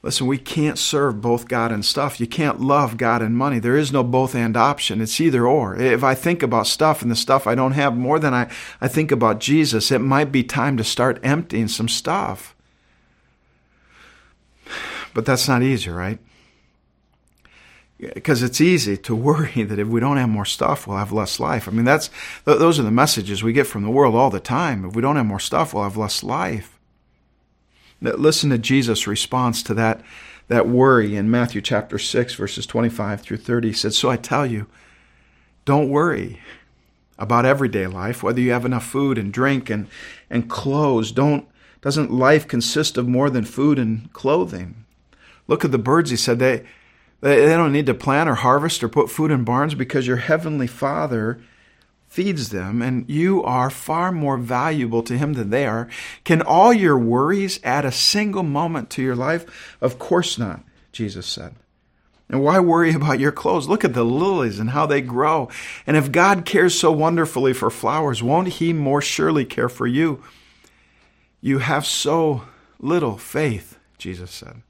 Listen, 0.03 0.27
we 0.27 0.37
can't 0.37 0.77
serve 0.77 1.19
both 1.19 1.47
God 1.47 1.71
and 1.71 1.83
stuff. 1.83 2.19
You 2.19 2.27
can't 2.27 2.61
love 2.61 2.97
God 2.97 3.23
and 3.23 3.35
money. 3.35 3.57
There 3.57 3.75
is 3.75 3.91
no 3.91 4.03
both 4.03 4.35
and 4.35 4.55
option. 4.55 5.01
It's 5.01 5.19
either 5.19 5.47
or. 5.47 5.75
If 5.75 6.03
I 6.03 6.13
think 6.13 6.43
about 6.43 6.67
stuff 6.67 7.01
and 7.01 7.09
the 7.09 7.15
stuff 7.15 7.47
I 7.47 7.55
don't 7.55 7.71
have 7.71 7.97
more 7.97 8.19
than 8.19 8.31
I, 8.31 8.47
I 8.79 8.87
think 8.87 9.11
about 9.11 9.39
Jesus, 9.39 9.91
it 9.91 10.01
might 10.01 10.31
be 10.31 10.43
time 10.43 10.77
to 10.77 10.83
start 10.83 11.19
emptying 11.23 11.67
some 11.67 11.89
stuff. 11.89 12.55
But 15.15 15.25
that's 15.25 15.47
not 15.47 15.63
easy, 15.63 15.89
right? 15.89 16.19
Because 17.97 18.43
it's 18.43 18.59
easy 18.59 18.97
to 18.97 19.15
worry 19.15 19.63
that 19.63 19.79
if 19.79 19.87
we 19.87 19.99
don't 19.99 20.17
have 20.17 20.29
more 20.29 20.45
stuff, 20.45 20.87
we'll 20.87 20.97
have 20.97 21.11
less 21.11 21.39
life. 21.39 21.67
I 21.67 21.71
mean, 21.71 21.85
that's 21.85 22.09
those 22.43 22.79
are 22.79 22.83
the 22.83 22.91
messages 22.91 23.43
we 23.43 23.53
get 23.53 23.67
from 23.67 23.83
the 23.83 23.89
world 23.89 24.15
all 24.15 24.29
the 24.29 24.39
time. 24.39 24.85
If 24.85 24.95
we 24.95 25.01
don't 25.01 25.15
have 25.15 25.25
more 25.25 25.39
stuff, 25.39 25.73
we'll 25.73 25.83
have 25.83 25.97
less 25.97 26.23
life. 26.23 26.75
Listen 28.01 28.49
to 28.49 28.57
Jesus' 28.57 29.07
response 29.07 29.63
to 29.63 29.73
that, 29.73 30.01
that 30.47 30.67
worry 30.67 31.15
in 31.15 31.31
Matthew 31.31 31.61
chapter 31.61 31.97
6, 31.97 32.35
verses 32.35 32.65
25 32.65 33.21
through 33.21 33.37
30. 33.37 33.69
He 33.69 33.73
said, 33.73 33.93
So 33.93 34.09
I 34.09 34.17
tell 34.17 34.45
you, 34.45 34.67
don't 35.63 35.89
worry 35.89 36.39
about 37.17 37.45
everyday 37.45 37.87
life, 37.87 38.21
whether 38.21 38.41
you 38.41 38.51
have 38.51 38.65
enough 38.65 38.85
food 38.85 39.17
and 39.17 39.31
drink 39.31 39.69
and, 39.69 39.87
and 40.29 40.49
clothes. 40.49 41.11
Don't, 41.11 41.47
doesn't 41.81 42.11
life 42.11 42.47
consist 42.47 42.97
of 42.97 43.07
more 43.07 43.29
than 43.29 43.45
food 43.45 43.79
and 43.79 44.11
clothing? 44.13 44.85
Look 45.47 45.63
at 45.63 45.71
the 45.71 45.77
birds, 45.77 46.09
he 46.09 46.17
said. 46.17 46.39
They, 46.39 46.65
they, 47.21 47.45
don't 47.47 47.73
need 47.73 47.85
to 47.87 47.93
plant 47.93 48.29
or 48.29 48.35
harvest 48.35 48.83
or 48.83 48.89
put 48.89 49.09
food 49.09 49.31
in 49.31 49.43
barns 49.43 49.75
because 49.75 50.07
your 50.07 50.17
heavenly 50.17 50.67
Father 50.67 51.39
feeds 52.07 52.49
them, 52.49 52.81
and 52.81 53.09
you 53.09 53.43
are 53.43 53.69
far 53.69 54.11
more 54.11 54.37
valuable 54.37 55.03
to 55.03 55.17
Him 55.17 55.33
than 55.33 55.49
they 55.49 55.65
are. 55.65 55.89
Can 56.23 56.41
all 56.41 56.71
your 56.71 56.97
worries 56.97 57.59
add 57.63 57.83
a 57.83 57.91
single 57.91 58.43
moment 58.43 58.89
to 58.91 59.01
your 59.01 59.15
life? 59.15 59.77
Of 59.81 59.99
course 59.99 60.37
not, 60.37 60.61
Jesus 60.91 61.25
said. 61.25 61.55
And 62.29 62.41
why 62.41 62.59
worry 62.59 62.93
about 62.93 63.19
your 63.19 63.31
clothes? 63.31 63.67
Look 63.67 63.83
at 63.83 63.93
the 63.93 64.05
lilies 64.05 64.59
and 64.59 64.69
how 64.69 64.85
they 64.85 65.01
grow. 65.01 65.49
And 65.85 65.97
if 65.97 66.11
God 66.11 66.45
cares 66.45 66.77
so 66.77 66.91
wonderfully 66.91 67.53
for 67.53 67.69
flowers, 67.69 68.23
won't 68.23 68.47
He 68.47 68.71
more 68.71 69.01
surely 69.01 69.45
care 69.45 69.69
for 69.69 69.85
you? 69.85 70.23
You 71.41 71.59
have 71.59 71.85
so 71.85 72.43
little 72.79 73.17
faith, 73.17 73.77
Jesus 73.97 74.31
said. 74.31 74.61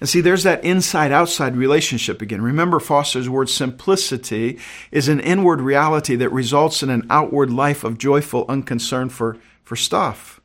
And 0.00 0.08
see, 0.08 0.20
there's 0.20 0.44
that 0.44 0.64
inside 0.64 1.10
outside 1.10 1.56
relationship 1.56 2.22
again. 2.22 2.40
Remember 2.40 2.78
Foster's 2.78 3.28
word 3.28 3.48
simplicity 3.48 4.58
is 4.92 5.08
an 5.08 5.18
inward 5.18 5.60
reality 5.60 6.14
that 6.16 6.30
results 6.30 6.82
in 6.82 6.90
an 6.90 7.06
outward 7.10 7.50
life 7.50 7.82
of 7.82 7.98
joyful 7.98 8.44
unconcern 8.48 9.08
for, 9.08 9.38
for 9.64 9.74
stuff. 9.74 10.40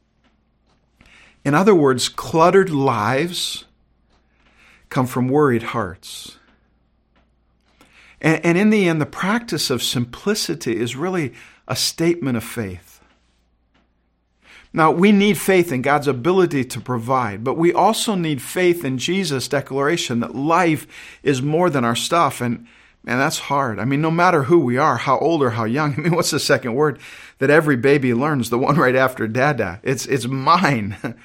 In 1.46 1.54
other 1.54 1.76
words, 1.76 2.10
cluttered 2.10 2.70
lives 2.70 3.66
come 4.90 5.06
from 5.06 5.28
worried 5.28 5.64
hearts. 5.64 6.38
And, 8.22 8.44
and 8.46 8.58
in 8.58 8.70
the 8.70 8.88
end, 8.88 9.02
the 9.02 9.06
practice 9.06 9.70
of 9.70 9.84
simplicity 9.84 10.78
is 10.78 10.96
really 10.96 11.34
a 11.68 11.76
statement 11.76 12.38
of 12.38 12.44
faith. 12.44 12.93
Now, 14.76 14.90
we 14.92 15.12
need 15.12 15.38
faith 15.38 15.72
in 15.72 15.84
God's 15.84 16.08
ability 16.08 16.66
to 16.66 16.82
provide, 16.82 17.44
but 17.44 17.58
we 17.58 17.72
also 17.72 18.16
need 18.16 18.42
faith 18.42 18.84
in 18.84 18.98
Jesus' 18.98 19.48
declaration 19.48 20.20
that 20.22 20.34
life 20.34 20.88
is 21.22 21.44
more 21.44 21.70
than 21.70 21.86
our 21.86 21.96
stuff. 21.96 22.42
And 22.42 22.66
man, 23.04 23.20
that's 23.20 23.38
hard. 23.38 23.78
I 23.78 23.86
mean, 23.86 24.02
no 24.02 24.10
matter 24.10 24.44
who 24.44 24.60
we 24.60 24.78
are, 24.78 24.98
how 24.98 25.20
old 25.20 25.44
or 25.44 25.52
how 25.52 25.66
young, 25.66 25.94
I 25.98 25.98
mean, 25.98 26.16
what's 26.16 26.32
the 26.32 26.40
second 26.40 26.74
word 26.74 27.00
that 27.38 27.52
every 27.52 27.76
baby 27.76 28.16
learns? 28.16 28.50
The 28.50 28.58
one 28.58 28.76
right 28.76 28.96
after 28.96 29.28
dada. 29.28 29.80
It's, 29.84 30.08
it's 30.08 30.28
mine. 30.28 30.98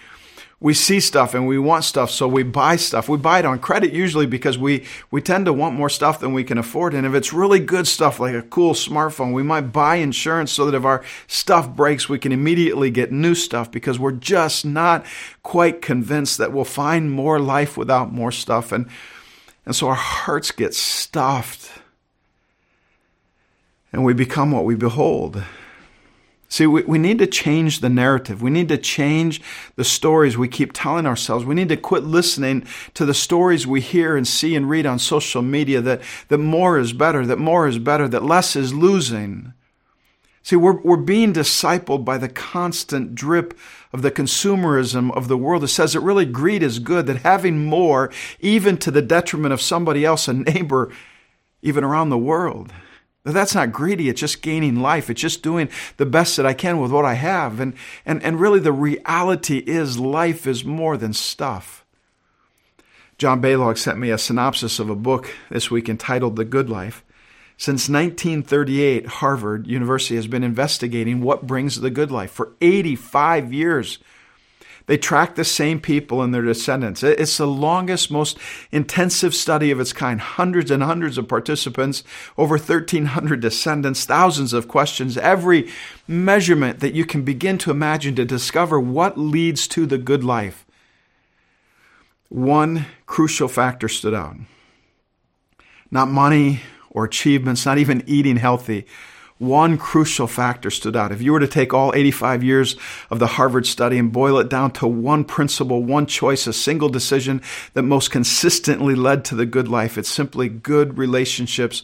we 0.61 0.75
see 0.75 0.99
stuff 0.99 1.35
and 1.35 1.47
we 1.47 1.57
want 1.57 1.85
stuff, 1.85 2.11
so 2.11 2.27
we 2.27 2.42
buy 2.42 2.75
stuff. 2.75 3.09
We 3.09 3.16
buy 3.16 3.38
it 3.38 3.44
on 3.44 3.61
credit 3.61 3.92
usually 3.92 4.27
because 4.27 4.59
we, 4.59 4.85
we 5.09 5.23
tend 5.23 5.47
to 5.47 5.53
want 5.53 5.77
more 5.77 5.88
stuff 5.88 6.18
than 6.18 6.33
we 6.33 6.42
can 6.42 6.59
afford. 6.59 6.94
And 6.94 7.07
if 7.07 7.14
it's 7.14 7.33
really 7.33 7.61
good 7.61 7.87
stuff, 7.87 8.18
like 8.18 8.35
a 8.35 8.42
cool 8.42 8.75
smartphone, 8.75 9.33
we 9.33 9.44
might 9.44 9.73
buy 9.73 9.97
insurance 9.97 10.51
so 10.51 10.66
that 10.66 10.77
if 10.77 10.85
our 10.85 11.05
stuff 11.29 11.71
breaks, 11.71 12.09
we 12.09 12.18
can 12.18 12.33
immediately 12.33 12.90
get 12.90 13.12
new 13.12 13.37
stuff 13.37 13.71
because 13.71 14.01
we're 14.01 14.11
just 14.11 14.64
not 14.64 15.07
quite 15.44 15.81
convinced 15.81 16.38
that 16.38 16.53
we'll 16.53 16.64
find 16.64 17.12
more 17.12 17.38
life 17.38 17.77
without 17.77 18.12
more 18.12 18.33
stuff. 18.33 18.73
And, 18.73 18.88
and 19.64 19.77
so 19.77 19.87
our 19.87 19.94
hearts 19.94 20.51
get 20.51 20.75
stuffed 20.75 21.71
and 23.92 24.05
we 24.05 24.12
become 24.12 24.51
what 24.51 24.64
we 24.64 24.75
behold. 24.75 25.44
See, 26.50 26.66
we, 26.66 26.82
we 26.82 26.98
need 26.98 27.18
to 27.18 27.26
change 27.26 27.80
the 27.80 27.90
narrative. 27.90 28.40
We 28.40 28.50
need 28.50 28.68
to 28.68 28.78
change 28.78 29.42
the 29.76 29.84
stories 29.84 30.38
we 30.38 30.48
keep 30.48 30.72
telling 30.72 31.06
ourselves. 31.06 31.44
We 31.44 31.54
need 31.54 31.68
to 31.68 31.76
quit 31.76 32.04
listening 32.04 32.66
to 32.94 33.04
the 33.04 33.12
stories 33.12 33.66
we 33.66 33.82
hear 33.82 34.16
and 34.16 34.26
see 34.26 34.56
and 34.56 34.68
read 34.68 34.87
on 34.87 34.98
social 34.98 35.42
media 35.42 35.82
that, 35.82 36.00
that 36.28 36.38
more 36.38 36.78
is 36.78 36.94
better, 36.94 37.26
that 37.26 37.38
more 37.38 37.68
is 37.68 37.78
better, 37.78 38.08
that 38.08 38.24
less 38.24 38.56
is 38.56 38.72
losing. 38.72 39.52
See, 40.42 40.56
we're, 40.56 40.80
we're 40.80 40.96
being 40.96 41.34
discipled 41.34 42.06
by 42.06 42.16
the 42.16 42.30
constant 42.30 43.14
drip 43.14 43.52
of 43.92 44.00
the 44.00 44.11
consumerism 44.11 45.14
of 45.14 45.28
the 45.28 45.37
world 45.37 45.62
that 45.62 45.68
says 45.68 45.92
that 45.92 46.00
really 46.00 46.24
greed 46.24 46.62
is 46.62 46.78
good, 46.78 47.04
that 47.06 47.18
having 47.18 47.66
more, 47.66 48.11
even 48.40 48.78
to 48.78 48.90
the 48.90 49.02
detriment 49.02 49.52
of 49.52 49.61
somebody 49.61 50.06
else, 50.06 50.26
a 50.28 50.32
neighbor, 50.32 50.90
even 51.61 51.84
around 51.84 52.08
the 52.08 52.16
world, 52.16 52.72
that's 53.34 53.54
not 53.54 53.72
greedy. 53.72 54.08
It's 54.08 54.20
just 54.20 54.42
gaining 54.42 54.76
life. 54.76 55.10
It's 55.10 55.20
just 55.20 55.42
doing 55.42 55.68
the 55.96 56.06
best 56.06 56.36
that 56.36 56.46
I 56.46 56.54
can 56.54 56.80
with 56.80 56.92
what 56.92 57.04
I 57.04 57.14
have. 57.14 57.60
And, 57.60 57.74
and, 58.06 58.22
and 58.22 58.40
really, 58.40 58.60
the 58.60 58.72
reality 58.72 59.58
is 59.58 59.98
life 59.98 60.46
is 60.46 60.64
more 60.64 60.96
than 60.96 61.12
stuff. 61.12 61.84
John 63.18 63.42
Baylog 63.42 63.78
sent 63.78 63.98
me 63.98 64.10
a 64.10 64.18
synopsis 64.18 64.78
of 64.78 64.88
a 64.88 64.94
book 64.94 65.34
this 65.50 65.70
week 65.70 65.88
entitled 65.88 66.36
The 66.36 66.44
Good 66.44 66.70
Life. 66.70 67.04
Since 67.56 67.88
1938, 67.88 69.06
Harvard 69.06 69.66
University 69.66 70.14
has 70.14 70.28
been 70.28 70.44
investigating 70.44 71.20
what 71.20 71.44
brings 71.44 71.80
the 71.80 71.90
good 71.90 72.12
life. 72.12 72.30
For 72.30 72.52
85 72.60 73.52
years, 73.52 73.98
they 74.88 74.96
track 74.96 75.35
the 75.35 75.44
same 75.44 75.81
people 75.81 76.22
and 76.22 76.35
their 76.35 76.42
descendants. 76.42 77.03
It's 77.03 77.37
the 77.37 77.46
longest, 77.46 78.11
most 78.11 78.38
intensive 78.72 79.35
study 79.35 79.70
of 79.70 79.79
its 79.79 79.92
kind. 79.92 80.18
Hundreds 80.18 80.70
and 80.70 80.83
hundreds 80.83 81.18
of 81.18 81.29
participants, 81.29 82.03
over 82.38 82.55
1,300 82.55 83.38
descendants, 83.38 84.07
thousands 84.07 84.55
of 84.55 84.66
questions, 84.66 85.18
every 85.18 85.70
measurement 86.09 86.81
that 86.81 86.94
you 86.94 87.05
can 87.05 87.22
begin 87.22 87.59
to 87.59 87.70
imagine 87.70 88.14
to 88.16 88.24
discover 88.24 88.81
what 88.81 89.18
leads 89.18 89.68
to 89.68 89.85
the 89.85 89.98
good 89.98 90.24
life. 90.24 90.64
One 92.31 92.87
crucial 93.05 93.48
factor 93.48 93.88
stood 93.88 94.14
out. 94.14 94.37
Not 95.90 96.09
money 96.09 96.61
or 96.88 97.05
achievements, 97.05 97.66
not 97.66 97.77
even 97.77 98.03
eating 98.07 98.38
healthy 98.38 98.87
one 99.38 99.79
crucial 99.79 100.27
factor 100.27 100.70
stood 100.70 100.96
out. 100.96 101.12
If 101.12 101.22
you 101.22 101.33
were 101.33 101.40
to 101.40 101.48
take 101.48 101.72
all 101.72 101.94
85 101.94 102.42
years 102.42 102.77
of 103.11 103.18
the 103.18 103.27
Harvard 103.27 103.66
study 103.66 103.98
and 103.98 104.12
boil 104.12 104.38
it 104.38 104.48
down 104.48 104.72
to 104.72 104.87
one 104.87 105.24
principle, 105.24 105.83
one 105.83 106.07
choice, 106.07 106.46
a 106.46 106.53
single 106.53 106.88
decision 106.88 107.40
that 107.74 107.83
most 107.83 108.11
consistently 108.11 108.94
led 108.94 109.24
to 109.27 109.35
the 109.35 109.46
good 109.46 109.68
life, 109.68 109.96
it's 109.96 110.09
simply 110.09 110.48
good 110.48 110.98
relationships 110.98 111.83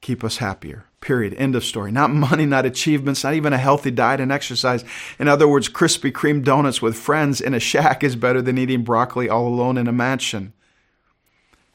keep 0.00 0.24
us 0.24 0.38
happier. 0.38 0.84
Period. 1.00 1.34
End 1.34 1.54
of 1.54 1.64
story. 1.64 1.92
Not 1.92 2.10
money, 2.10 2.46
not 2.46 2.64
achievements, 2.64 3.22
not 3.22 3.34
even 3.34 3.52
a 3.52 3.58
healthy 3.58 3.90
diet 3.90 4.20
and 4.20 4.32
exercise. 4.32 4.84
In 5.18 5.28
other 5.28 5.46
words, 5.46 5.68
Krispy 5.68 6.10
Kreme 6.10 6.42
donuts 6.42 6.80
with 6.80 6.96
friends 6.96 7.40
in 7.40 7.54
a 7.54 7.60
shack 7.60 8.02
is 8.02 8.16
better 8.16 8.40
than 8.40 8.58
eating 8.58 8.82
broccoli 8.82 9.28
all 9.28 9.46
alone 9.46 9.76
in 9.76 9.88
a 9.88 9.92
mansion. 9.92 10.52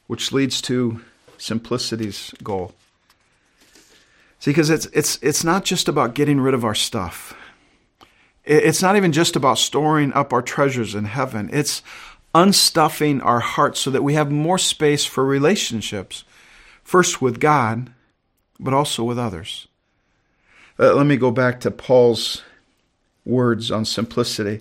Which 0.06 0.32
leads 0.32 0.60
to 0.62 1.02
simplicity's 1.38 2.34
goal. 2.42 2.74
See, 4.42 4.50
because 4.50 4.70
it's, 4.70 4.86
it's, 4.86 5.20
it's 5.22 5.44
not 5.44 5.64
just 5.64 5.86
about 5.86 6.16
getting 6.16 6.40
rid 6.40 6.52
of 6.52 6.64
our 6.64 6.74
stuff. 6.74 7.32
It's 8.42 8.82
not 8.82 8.96
even 8.96 9.12
just 9.12 9.36
about 9.36 9.56
storing 9.56 10.12
up 10.14 10.32
our 10.32 10.42
treasures 10.42 10.96
in 10.96 11.04
heaven. 11.04 11.48
It's 11.52 11.80
unstuffing 12.34 13.24
our 13.24 13.38
hearts 13.38 13.78
so 13.78 13.92
that 13.92 14.02
we 14.02 14.14
have 14.14 14.32
more 14.32 14.58
space 14.58 15.04
for 15.04 15.24
relationships, 15.24 16.24
first 16.82 17.22
with 17.22 17.38
God, 17.38 17.92
but 18.58 18.74
also 18.74 19.04
with 19.04 19.16
others. 19.16 19.68
Uh, 20.76 20.92
let 20.92 21.06
me 21.06 21.16
go 21.16 21.30
back 21.30 21.60
to 21.60 21.70
Paul's 21.70 22.42
words 23.24 23.70
on 23.70 23.84
simplicity. 23.84 24.60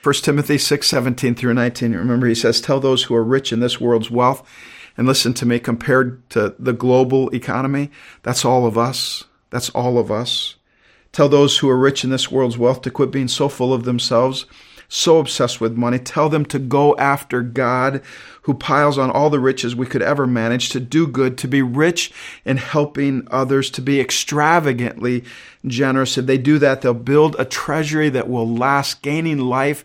1 0.00 0.14
Timothy 0.14 0.58
6 0.58 0.86
17 0.86 1.34
through 1.34 1.54
19. 1.54 1.92
Remember, 1.92 2.28
he 2.28 2.36
says, 2.36 2.60
Tell 2.60 2.78
those 2.78 3.02
who 3.02 3.16
are 3.16 3.24
rich 3.24 3.52
in 3.52 3.58
this 3.58 3.80
world's 3.80 4.12
wealth 4.12 4.48
and 4.98 5.06
listen 5.06 5.32
to 5.34 5.46
me, 5.46 5.60
compared 5.60 6.28
to 6.30 6.56
the 6.58 6.74
global 6.74 7.30
economy, 7.30 7.90
that's 8.22 8.44
all 8.44 8.66
of 8.66 8.76
us. 8.76 9.24
That's 9.50 9.70
all 9.70 9.96
of 9.96 10.10
us. 10.10 10.56
Tell 11.12 11.28
those 11.28 11.56
who 11.56 11.70
are 11.70 11.78
rich 11.78 12.04
in 12.04 12.10
this 12.10 12.30
world's 12.30 12.58
wealth 12.58 12.82
to 12.82 12.90
quit 12.90 13.10
being 13.10 13.28
so 13.28 13.48
full 13.48 13.72
of 13.72 13.84
themselves, 13.84 14.44
so 14.88 15.18
obsessed 15.18 15.60
with 15.60 15.76
money. 15.76 15.98
Tell 15.98 16.28
them 16.28 16.44
to 16.46 16.58
go 16.58 16.96
after 16.96 17.42
God, 17.42 18.02
who 18.42 18.54
piles 18.54 18.98
on 18.98 19.10
all 19.10 19.30
the 19.30 19.38
riches 19.38 19.76
we 19.76 19.86
could 19.86 20.02
ever 20.02 20.26
manage, 20.26 20.70
to 20.70 20.80
do 20.80 21.06
good, 21.06 21.38
to 21.38 21.48
be 21.48 21.62
rich 21.62 22.12
in 22.44 22.56
helping 22.56 23.26
others, 23.30 23.70
to 23.70 23.80
be 23.80 24.00
extravagantly 24.00 25.24
generous. 25.64 26.18
If 26.18 26.26
they 26.26 26.38
do 26.38 26.58
that, 26.58 26.82
they'll 26.82 26.92
build 26.92 27.36
a 27.38 27.44
treasury 27.44 28.08
that 28.10 28.28
will 28.28 28.48
last, 28.48 29.00
gaining 29.00 29.38
life 29.38 29.84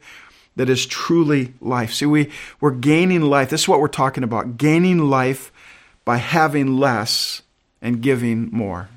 that 0.56 0.70
is 0.70 0.86
truly 0.86 1.54
life. 1.62 1.94
See, 1.94 2.06
we, 2.06 2.30
we're 2.62 2.72
gaining 2.72 3.22
life. 3.22 3.50
This 3.50 3.62
is 3.62 3.68
what 3.68 3.80
we're 3.80 3.88
talking 3.88 4.24
about 4.24 4.58
gaining 4.58 5.10
life 5.10 5.52
by 6.06 6.18
having 6.18 6.78
less 6.78 7.42
and 7.82 8.02
giving 8.02 8.50
more. 8.52 8.90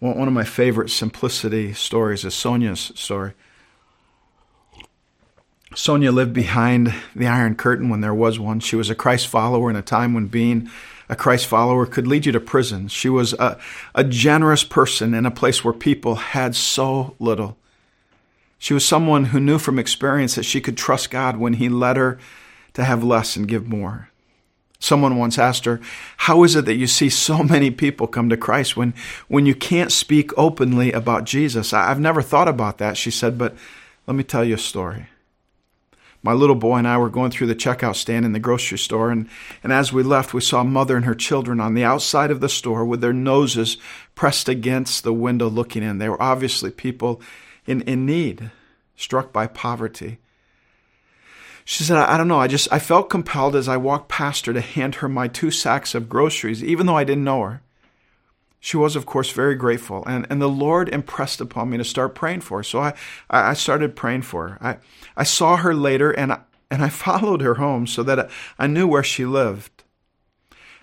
One 0.00 0.28
of 0.28 0.34
my 0.34 0.44
favorite 0.44 0.90
simplicity 0.90 1.72
stories 1.72 2.24
is 2.24 2.34
Sonia's 2.34 2.92
story. 2.94 3.32
Sonia 5.74 6.12
lived 6.12 6.32
behind 6.32 6.94
the 7.14 7.26
Iron 7.26 7.54
Curtain 7.54 7.88
when 7.88 8.00
there 8.00 8.14
was 8.14 8.38
one. 8.38 8.60
She 8.60 8.76
was 8.76 8.90
a 8.90 8.94
Christ 8.94 9.26
follower 9.26 9.68
in 9.68 9.76
a 9.76 9.82
time 9.82 10.14
when 10.14 10.28
being 10.28 10.70
a 11.08 11.16
Christ 11.16 11.46
follower 11.46 11.84
could 11.84 12.06
lead 12.06 12.26
you 12.26 12.32
to 12.32 12.40
prison. 12.40 12.88
She 12.88 13.08
was 13.08 13.32
a, 13.34 13.58
a 13.94 14.04
generous 14.04 14.64
person 14.64 15.14
in 15.14 15.26
a 15.26 15.30
place 15.30 15.64
where 15.64 15.74
people 15.74 16.14
had 16.14 16.54
so 16.54 17.16
little. 17.18 17.56
She 18.58 18.74
was 18.74 18.84
someone 18.84 19.26
who 19.26 19.40
knew 19.40 19.58
from 19.58 19.78
experience 19.78 20.34
that 20.34 20.44
she 20.44 20.60
could 20.60 20.76
trust 20.76 21.10
God 21.10 21.36
when 21.36 21.54
He 21.54 21.68
led 21.68 21.96
her 21.96 22.18
to 22.74 22.84
have 22.84 23.04
less 23.04 23.36
and 23.36 23.48
give 23.48 23.68
more. 23.68 24.10
Someone 24.80 25.16
once 25.16 25.38
asked 25.38 25.64
her, 25.64 25.80
How 26.18 26.44
is 26.44 26.54
it 26.54 26.64
that 26.66 26.74
you 26.74 26.86
see 26.86 27.08
so 27.08 27.42
many 27.42 27.70
people 27.70 28.06
come 28.06 28.28
to 28.28 28.36
Christ 28.36 28.76
when, 28.76 28.94
when 29.26 29.46
you 29.46 29.54
can't 29.54 29.92
speak 29.92 30.36
openly 30.36 30.92
about 30.92 31.24
Jesus? 31.24 31.72
I've 31.72 32.00
never 32.00 32.22
thought 32.22 32.48
about 32.48 32.78
that, 32.78 32.96
she 32.96 33.10
said, 33.10 33.38
but 33.38 33.56
let 34.06 34.14
me 34.14 34.24
tell 34.24 34.44
you 34.44 34.54
a 34.54 34.58
story. 34.58 35.06
My 36.22 36.32
little 36.32 36.56
boy 36.56 36.78
and 36.78 36.88
I 36.88 36.98
were 36.98 37.10
going 37.10 37.30
through 37.30 37.46
the 37.46 37.54
checkout 37.54 37.94
stand 37.94 38.24
in 38.24 38.32
the 38.32 38.40
grocery 38.40 38.78
store, 38.78 39.10
and, 39.10 39.28
and 39.62 39.72
as 39.72 39.92
we 39.92 40.02
left, 40.02 40.34
we 40.34 40.40
saw 40.40 40.64
mother 40.64 40.96
and 40.96 41.04
her 41.04 41.14
children 41.14 41.60
on 41.60 41.74
the 41.74 41.84
outside 41.84 42.32
of 42.32 42.40
the 42.40 42.48
store 42.48 42.84
with 42.84 43.00
their 43.00 43.12
noses 43.12 43.76
pressed 44.16 44.48
against 44.48 45.04
the 45.04 45.12
window 45.12 45.48
looking 45.48 45.82
in. 45.82 45.98
They 45.98 46.08
were 46.08 46.20
obviously 46.20 46.70
people 46.70 47.20
in, 47.68 47.82
in 47.82 48.06
need, 48.06 48.50
struck 48.96 49.32
by 49.32 49.46
poverty. 49.46 50.18
She 51.64 51.84
said, 51.84 51.98
I 51.98 52.16
don't 52.16 52.28
know. 52.28 52.40
I 52.40 52.48
just, 52.48 52.72
I 52.72 52.78
felt 52.78 53.10
compelled 53.10 53.54
as 53.54 53.68
I 53.68 53.76
walked 53.76 54.08
past 54.08 54.46
her 54.46 54.54
to 54.54 54.60
hand 54.62 54.96
her 54.96 55.08
my 55.08 55.28
two 55.28 55.50
sacks 55.50 55.94
of 55.94 56.08
groceries, 56.08 56.64
even 56.64 56.86
though 56.86 56.96
I 56.96 57.04
didn't 57.04 57.24
know 57.24 57.42
her. 57.42 57.62
She 58.58 58.78
was, 58.78 58.96
of 58.96 59.04
course, 59.04 59.30
very 59.30 59.54
grateful. 59.54 60.02
And, 60.06 60.26
and 60.30 60.40
the 60.40 60.48
Lord 60.48 60.88
impressed 60.88 61.42
upon 61.42 61.68
me 61.68 61.76
to 61.76 61.84
start 61.84 62.14
praying 62.14 62.40
for 62.40 62.58
her. 62.58 62.64
So 62.64 62.80
I, 62.80 62.94
I 63.28 63.52
started 63.52 63.94
praying 63.94 64.22
for 64.22 64.48
her. 64.48 64.58
I, 64.60 64.78
I 65.14 65.24
saw 65.24 65.58
her 65.58 65.74
later 65.74 66.10
and 66.10 66.32
I, 66.32 66.40
and 66.70 66.82
I 66.82 66.88
followed 67.04 67.42
her 67.42 67.54
home 67.54 67.86
so 67.86 68.02
that 68.02 68.30
I 68.58 68.66
knew 68.66 68.88
where 68.88 69.04
she 69.04 69.26
lived. 69.26 69.77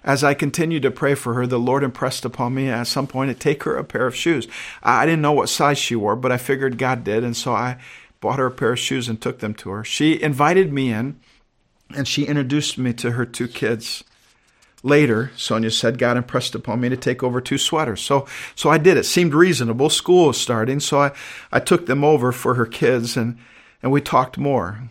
As 0.06 0.24
I 0.24 0.36
continued 0.36 0.84
to 0.84 0.92
pray 0.92 1.16
for 1.16 1.34
her, 1.34 1.48
the 1.48 1.60
Lord 1.60 1.84
impressed 1.84 2.26
upon 2.26 2.54
me 2.54 2.70
at 2.70 2.86
some 2.86 3.08
point 3.08 3.32
to 3.32 3.34
take 3.34 3.64
her 3.64 3.76
a 3.76 3.84
pair 3.84 4.06
of 4.06 4.16
shoes. 4.16 4.48
I 4.84 5.04
didn't 5.04 5.24
know 5.24 5.32
what 5.32 5.50
size 5.50 5.80
she 5.80 5.96
wore, 5.96 6.16
but 6.16 6.32
I 6.32 6.38
figured 6.38 6.78
God 6.78 7.04
did. 7.04 7.24
And 7.24 7.36
so 7.36 7.54
I 7.54 7.78
bought 8.22 8.38
her 8.38 8.46
a 8.46 8.52
pair 8.52 8.74
of 8.74 8.80
shoes 8.80 9.10
and 9.10 9.20
took 9.20 9.40
them 9.40 9.56
to 9.56 9.72
her. 9.72 9.84
She 9.84 10.22
invited 10.22 10.72
me 10.72 10.94
in 10.94 11.20
and 11.96 12.08
she 12.08 12.28
introduced 12.28 12.78
me 12.78 12.94
to 12.94 13.12
her 13.12 13.26
two 13.26 13.48
kids. 13.48 14.04
Later, 14.84 15.32
Sonia 15.36 15.72
said, 15.72 15.98
God 15.98 16.18
impressed 16.18 16.54
upon 16.54 16.82
me 16.82 16.90
to 16.90 16.98
take 16.98 17.24
over 17.24 17.42
two 17.42 17.58
sweaters. 17.58 18.02
So, 18.02 18.28
so 18.54 18.70
I 18.70 18.78
did. 18.78 18.98
It 18.98 19.06
seemed 19.06 19.34
reasonable. 19.34 19.90
School 19.90 20.28
was 20.28 20.40
starting, 20.40 20.80
so 20.80 21.02
I, 21.02 21.12
I 21.52 21.60
took 21.60 21.88
them 21.88 22.04
over 22.04 22.32
for 22.32 22.54
her 22.54 22.68
kids 22.68 23.18
and, 23.18 23.40
and 23.82 23.92
we 23.92 24.02
talked 24.02 24.38
more. 24.38 24.82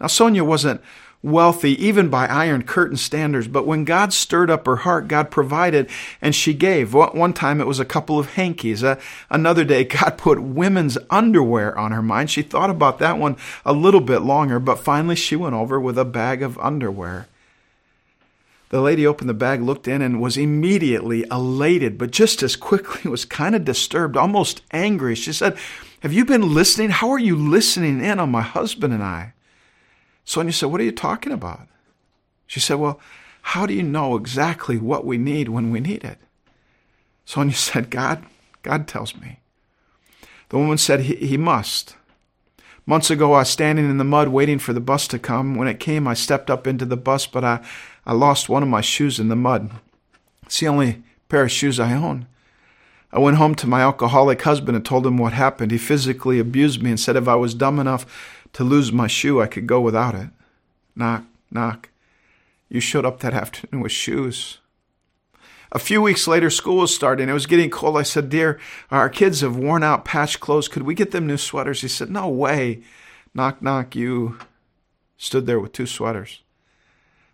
Now, 0.00 0.06
Sonia 0.06 0.44
wasn't 0.44 0.80
wealthy, 1.26 1.72
even 1.84 2.08
by 2.08 2.26
Iron 2.26 2.62
Curtain 2.62 2.96
standards. 2.96 3.48
But 3.48 3.66
when 3.66 3.84
God 3.84 4.12
stirred 4.12 4.50
up 4.50 4.64
her 4.66 4.76
heart, 4.76 5.08
God 5.08 5.30
provided 5.30 5.90
and 6.22 6.34
she 6.34 6.54
gave. 6.54 6.94
One 6.94 7.32
time 7.32 7.60
it 7.60 7.66
was 7.66 7.80
a 7.80 7.84
couple 7.84 8.18
of 8.18 8.34
hankies. 8.34 8.84
Uh, 8.84 8.98
another 9.28 9.64
day, 9.64 9.84
God 9.84 10.16
put 10.16 10.40
women's 10.40 10.96
underwear 11.10 11.76
on 11.76 11.90
her 11.90 12.02
mind. 12.02 12.30
She 12.30 12.42
thought 12.42 12.70
about 12.70 13.00
that 13.00 13.18
one 13.18 13.36
a 13.64 13.72
little 13.72 14.00
bit 14.00 14.20
longer, 14.20 14.60
but 14.60 14.78
finally 14.78 15.16
she 15.16 15.36
went 15.36 15.54
over 15.54 15.80
with 15.80 15.98
a 15.98 16.04
bag 16.04 16.42
of 16.42 16.58
underwear. 16.58 17.26
The 18.68 18.80
lady 18.80 19.06
opened 19.06 19.28
the 19.28 19.34
bag, 19.34 19.62
looked 19.62 19.86
in, 19.86 20.02
and 20.02 20.20
was 20.20 20.36
immediately 20.36 21.24
elated, 21.30 21.98
but 21.98 22.10
just 22.10 22.42
as 22.42 22.56
quickly 22.56 23.10
was 23.10 23.24
kind 23.24 23.54
of 23.54 23.64
disturbed, 23.64 24.16
almost 24.16 24.62
angry. 24.70 25.14
She 25.14 25.32
said, 25.32 25.56
Have 26.00 26.12
you 26.12 26.24
been 26.24 26.54
listening? 26.54 26.90
How 26.90 27.10
are 27.10 27.18
you 27.18 27.36
listening 27.36 28.04
in 28.04 28.18
on 28.20 28.30
my 28.30 28.42
husband 28.42 28.92
and 28.92 29.02
I? 29.02 29.32
Sonia 30.26 30.52
said, 30.52 30.66
What 30.66 30.80
are 30.82 30.84
you 30.84 30.92
talking 30.92 31.32
about? 31.32 31.68
She 32.46 32.60
said, 32.60 32.74
Well, 32.74 33.00
how 33.40 33.64
do 33.64 33.72
you 33.72 33.82
know 33.82 34.16
exactly 34.16 34.76
what 34.76 35.06
we 35.06 35.16
need 35.16 35.48
when 35.48 35.70
we 35.70 35.80
need 35.80 36.04
it? 36.04 36.18
Sonia 37.24 37.54
said, 37.54 37.88
God, 37.88 38.24
God 38.62 38.86
tells 38.86 39.16
me. 39.16 39.40
The 40.50 40.58
woman 40.58 40.76
said, 40.76 41.00
He, 41.00 41.14
he 41.14 41.36
must. 41.38 41.96
Months 42.84 43.10
ago, 43.10 43.32
I 43.32 43.38
was 43.38 43.50
standing 43.50 43.88
in 43.88 43.98
the 43.98 44.04
mud 44.04 44.28
waiting 44.28 44.58
for 44.58 44.72
the 44.72 44.80
bus 44.80 45.08
to 45.08 45.18
come. 45.18 45.54
When 45.54 45.66
it 45.66 45.80
came, 45.80 46.06
I 46.06 46.14
stepped 46.14 46.50
up 46.50 46.66
into 46.66 46.84
the 46.84 46.96
bus, 46.96 47.26
but 47.26 47.44
I, 47.44 47.64
I 48.04 48.12
lost 48.12 48.48
one 48.48 48.62
of 48.62 48.68
my 48.68 48.80
shoes 48.80 49.18
in 49.18 49.28
the 49.28 49.36
mud. 49.36 49.70
It's 50.44 50.60
the 50.60 50.68
only 50.68 51.02
pair 51.28 51.44
of 51.44 51.50
shoes 51.50 51.80
I 51.80 51.94
own. 51.94 52.26
I 53.12 53.18
went 53.18 53.38
home 53.38 53.54
to 53.56 53.66
my 53.66 53.80
alcoholic 53.80 54.42
husband 54.42 54.76
and 54.76 54.84
told 54.84 55.06
him 55.06 55.18
what 55.18 55.32
happened. 55.32 55.72
He 55.72 55.78
physically 55.78 56.38
abused 56.38 56.82
me 56.82 56.90
and 56.90 57.00
said 57.00 57.16
if 57.16 57.26
I 57.26 57.34
was 57.34 57.54
dumb 57.54 57.78
enough 57.80 58.06
to 58.56 58.64
lose 58.64 58.90
my 58.90 59.06
shoe, 59.06 59.42
I 59.42 59.48
could 59.48 59.66
go 59.66 59.82
without 59.82 60.14
it. 60.14 60.30
Knock, 60.94 61.24
knock. 61.50 61.90
You 62.70 62.80
showed 62.80 63.04
up 63.04 63.20
that 63.20 63.34
afternoon 63.34 63.82
with 63.82 63.92
shoes. 63.92 64.60
A 65.72 65.78
few 65.78 66.00
weeks 66.00 66.26
later, 66.26 66.48
school 66.48 66.78
was 66.78 66.94
starting. 66.94 67.28
It 67.28 67.34
was 67.34 67.44
getting 67.44 67.68
cold. 67.68 67.98
I 67.98 68.02
said, 68.02 68.30
Dear, 68.30 68.58
our 68.90 69.10
kids 69.10 69.42
have 69.42 69.58
worn 69.58 69.82
out 69.82 70.06
patched 70.06 70.40
clothes. 70.40 70.68
Could 70.68 70.84
we 70.84 70.94
get 70.94 71.10
them 71.10 71.26
new 71.26 71.36
sweaters? 71.36 71.82
He 71.82 71.88
said, 71.88 72.08
No 72.08 72.28
way. 72.28 72.80
Knock, 73.34 73.60
knock. 73.60 73.94
You 73.94 74.38
stood 75.18 75.44
there 75.44 75.60
with 75.60 75.72
two 75.72 75.84
sweaters. 75.84 76.40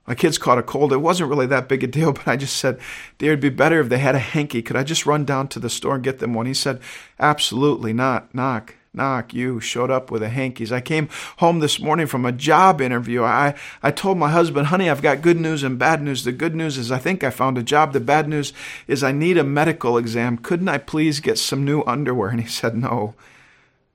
My 0.09 0.17
kids 0.17 0.39
caught 0.39 0.59
a 0.59 0.63
cold. 0.65 0.93
It 0.93 0.97
wasn't 0.97 1.31
really 1.31 1.47
that 1.47 1.69
big 1.69 1.85
a 1.85 1.87
deal, 1.87 2.13
but 2.13 2.27
I 2.27 2.37
just 2.37 2.57
said, 2.57 2.81
Dear, 3.19 3.31
it'd 3.31 3.41
be 3.41 3.49
better 3.49 3.79
if 3.79 3.91
they 3.91 3.99
had 3.99 4.17
a 4.17 4.19
hanky. 4.19 4.61
Could 4.61 4.75
I 4.75 4.83
just 4.83 5.07
run 5.07 5.25
down 5.25 5.47
to 5.49 5.61
the 5.61 5.71
store 5.71 5.95
and 5.95 6.03
get 6.03 6.19
them 6.19 6.35
one? 6.35 6.47
He 6.47 6.55
said, 6.55 6.81
Absolutely 7.21 7.93
not. 7.93 8.35
Knock 8.35 8.75
knock, 8.95 9.33
you 9.33 9.59
showed 9.59 9.91
up 9.91 10.11
with 10.11 10.23
a 10.23 10.29
hankies. 10.29 10.71
I 10.71 10.81
came 10.81 11.09
home 11.39 11.61
this 11.61 11.81
morning 11.81 12.07
from 12.07 12.27
a 12.27 12.33
job 12.33 12.81
interview. 12.81 13.25
I, 13.25 13.55
I 13.83 13.91
told 13.91 14.19
my 14.19 14.31
husband, 14.31 14.67
honey, 14.67 14.91
I've 14.91 15.03
got 15.03 15.23
good 15.23 15.41
news 15.41 15.63
and 15.63 15.79
bad 15.79 16.03
news. 16.03 16.25
The 16.25 16.33
good 16.33 16.55
news 16.55 16.77
is 16.77 16.93
I 16.93 16.99
think 16.99 17.25
I 17.25 17.31
found 17.31 17.57
a 17.57 17.63
job. 17.63 17.93
The 17.93 18.01
bad 18.01 18.29
news 18.29 18.53
is 18.87 19.03
I 19.03 19.13
need 19.13 19.39
a 19.39 19.45
medical 19.45 19.97
exam. 19.97 20.37
Couldn't 20.37 20.69
I 20.69 20.79
please 20.79 21.21
get 21.21 21.39
some 21.39 21.65
new 21.65 21.83
underwear? 21.85 22.29
And 22.29 22.41
he 22.41 22.49
said, 22.49 22.77
no 22.77 23.15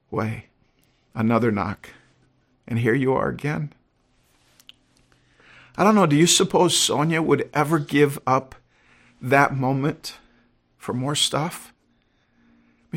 way. 0.10 0.46
Another 1.14 1.52
knock. 1.52 1.92
And 2.68 2.80
here 2.80 2.96
you 2.96 3.14
are 3.14 3.30
again. 3.30 3.74
I 5.78 5.84
don't 5.84 5.96
know. 5.96 6.08
Do 6.08 6.16
you 6.16 6.28
suppose 6.28 6.76
Sonia 6.76 7.22
would 7.22 7.50
ever 7.54 7.78
give 7.78 8.18
up 8.26 8.56
that 9.22 9.56
moment 9.56 10.18
for 10.78 10.94
more 10.94 11.16
stuff? 11.16 11.72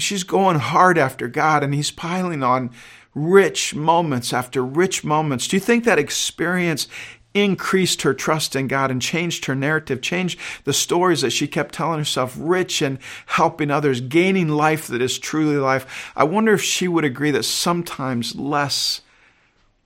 She's 0.03 0.25
going 0.25 0.59
hard 0.59 0.99
after 0.99 1.29
God 1.29 1.63
and 1.63 1.75
he's 1.75 1.91
piling 1.91 2.43
on 2.43 2.71
rich 3.15 3.75
moments 3.75 4.33
after 4.33 4.65
rich 4.65 5.05
moments. 5.05 5.49
Do 5.49 5.57
you 5.57 5.61
think 5.61 5.85
that 5.85 5.99
experience 5.99 6.87
increased 7.33 8.03
her 8.03 8.15
trust 8.15 8.57
in 8.57 8.67
God 8.67 8.91
and 8.91 9.01
changed 9.01 9.45
her 9.45 9.55
narrative, 9.55 10.01
changed 10.01 10.39
the 10.65 10.73
stories 10.73 11.21
that 11.21 11.31
she 11.31 11.47
kept 11.47 11.75
telling 11.75 11.99
herself, 11.99 12.35
rich 12.39 12.83
and 12.83 12.99
helping 13.27 13.71
others, 13.71 14.01
gaining 14.01 14.49
life 14.49 14.87
that 14.89 15.03
is 15.03 15.19
truly 15.19 15.57
life? 15.57 16.13
I 16.17 16.25
wonder 16.25 16.55
if 16.55 16.63
she 16.63 16.89
would 16.89 17.05
agree 17.05 17.31
that 17.31 17.45
sometimes 17.45 18.35
less 18.35 19.01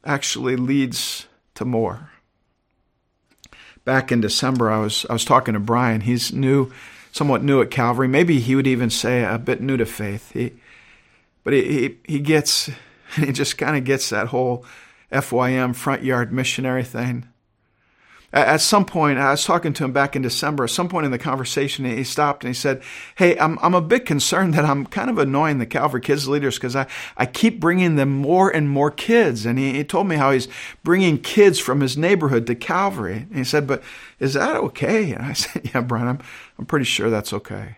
actually 0.05 0.57
leads 0.57 1.27
to 1.55 1.65
more. 1.65 2.11
Back 3.85 4.11
in 4.11 4.23
December, 4.23 4.71
I 4.71 4.79
was 4.79 5.05
I 5.11 5.13
was 5.13 5.27
talking 5.27 5.53
to 5.53 5.61
Brian. 5.61 6.03
He's 6.03 6.33
new 6.33 6.73
somewhat 7.15 7.45
new 7.45 7.63
at 7.63 7.71
Calvary. 7.71 8.09
Maybe 8.09 8.41
he 8.41 8.57
would 8.57 8.67
even 8.67 8.91
say 8.91 9.23
a 9.23 9.39
bit 9.39 9.61
new 9.61 9.77
to 9.77 9.87
faith. 9.87 10.33
He, 10.33 10.53
but 11.45 11.53
he, 11.53 11.63
he, 11.63 11.99
he 12.15 12.19
gets, 12.19 12.69
he 13.15 13.31
just 13.31 13.57
kind 13.57 13.77
of 13.77 13.85
gets 13.85 14.11
that 14.11 14.27
whole 14.29 14.67
FYM 15.13 15.77
front 15.77 16.03
yard 16.03 16.33
missionary 16.33 16.83
thing. 16.83 17.29
At 18.35 18.61
some 18.61 18.85
point, 18.85 19.21
I 19.21 19.31
was 19.31 19.45
talking 19.45 19.73
to 19.75 19.85
him 19.85 19.93
back 19.93 20.17
in 20.17 20.23
December. 20.23 20.65
At 20.65 20.71
some 20.71 20.89
point 20.89 21.07
in 21.07 21.13
the 21.13 21.21
conversation, 21.21 21.85
he 21.85 22.03
stopped 22.03 22.43
and 22.43 22.49
he 22.49 22.55
said, 22.55 22.83
Hey, 23.15 23.39
I'm, 23.39 23.61
I'm 23.63 23.75
a 23.75 23.81
bit 23.81 24.07
concerned 24.07 24.55
that 24.55 24.65
I'm 24.65 24.87
kind 24.87 25.09
of 25.09 25.19
annoying 25.19 25.59
the 25.59 25.67
Calvary 25.67 26.01
Kids 26.01 26.27
leaders 26.27 26.57
because 26.57 26.75
I, 26.75 26.89
I 27.17 27.27
keep 27.27 27.61
bringing 27.61 27.95
them 27.95 28.11
more 28.11 28.51
and 28.51 28.69
more 28.69 28.91
kids. 28.91 29.47
And 29.47 29.57
he, 29.57 29.75
he 29.75 29.85
told 29.85 30.09
me 30.09 30.17
how 30.17 30.33
he's 30.33 30.49
bringing 30.83 31.19
kids 31.19 31.61
from 31.61 31.81
his 31.81 31.97
neighborhood 31.97 32.49
to 32.49 32.57
Calvary. 32.57 33.19
And 33.19 33.37
he 33.37 33.45
said, 33.45 33.69
But 33.69 33.85
is 34.19 34.35
that 34.35 34.57
okay? 34.57 35.13
And 35.13 35.25
I 35.25 35.33
said, 35.35 35.71
Yeah, 35.73 35.83
Brian, 35.83 36.09
I'm, 36.09 36.19
I'm 36.59 36.67
pretty 36.67 36.87
sure 36.87 37.11
that's 37.11 37.33
okay. 37.33 37.77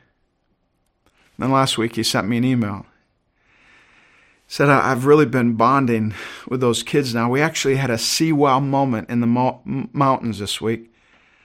And 1.05 1.39
then 1.39 1.53
last 1.53 1.77
week, 1.77 1.97
he 1.97 2.03
sent 2.03 2.29
me 2.29 2.39
an 2.39 2.45
email 2.45 2.87
said 4.49 4.69
I've 4.69 5.07
really 5.07 5.27
been 5.27 5.55
bonding 5.55 6.15
with 6.49 6.61
those 6.61 6.83
kids 6.83 7.15
now. 7.15 7.29
We 7.29 7.41
actually 7.41 7.77
had 7.77 7.91
a 7.91 7.99
see 7.99 8.33
wow 8.33 8.61
moment 8.61 9.11
in 9.11 9.21
the 9.21 9.27
mo- 9.27 9.61
mountains 9.65 10.39
this 10.39 10.61
week. 10.61 10.93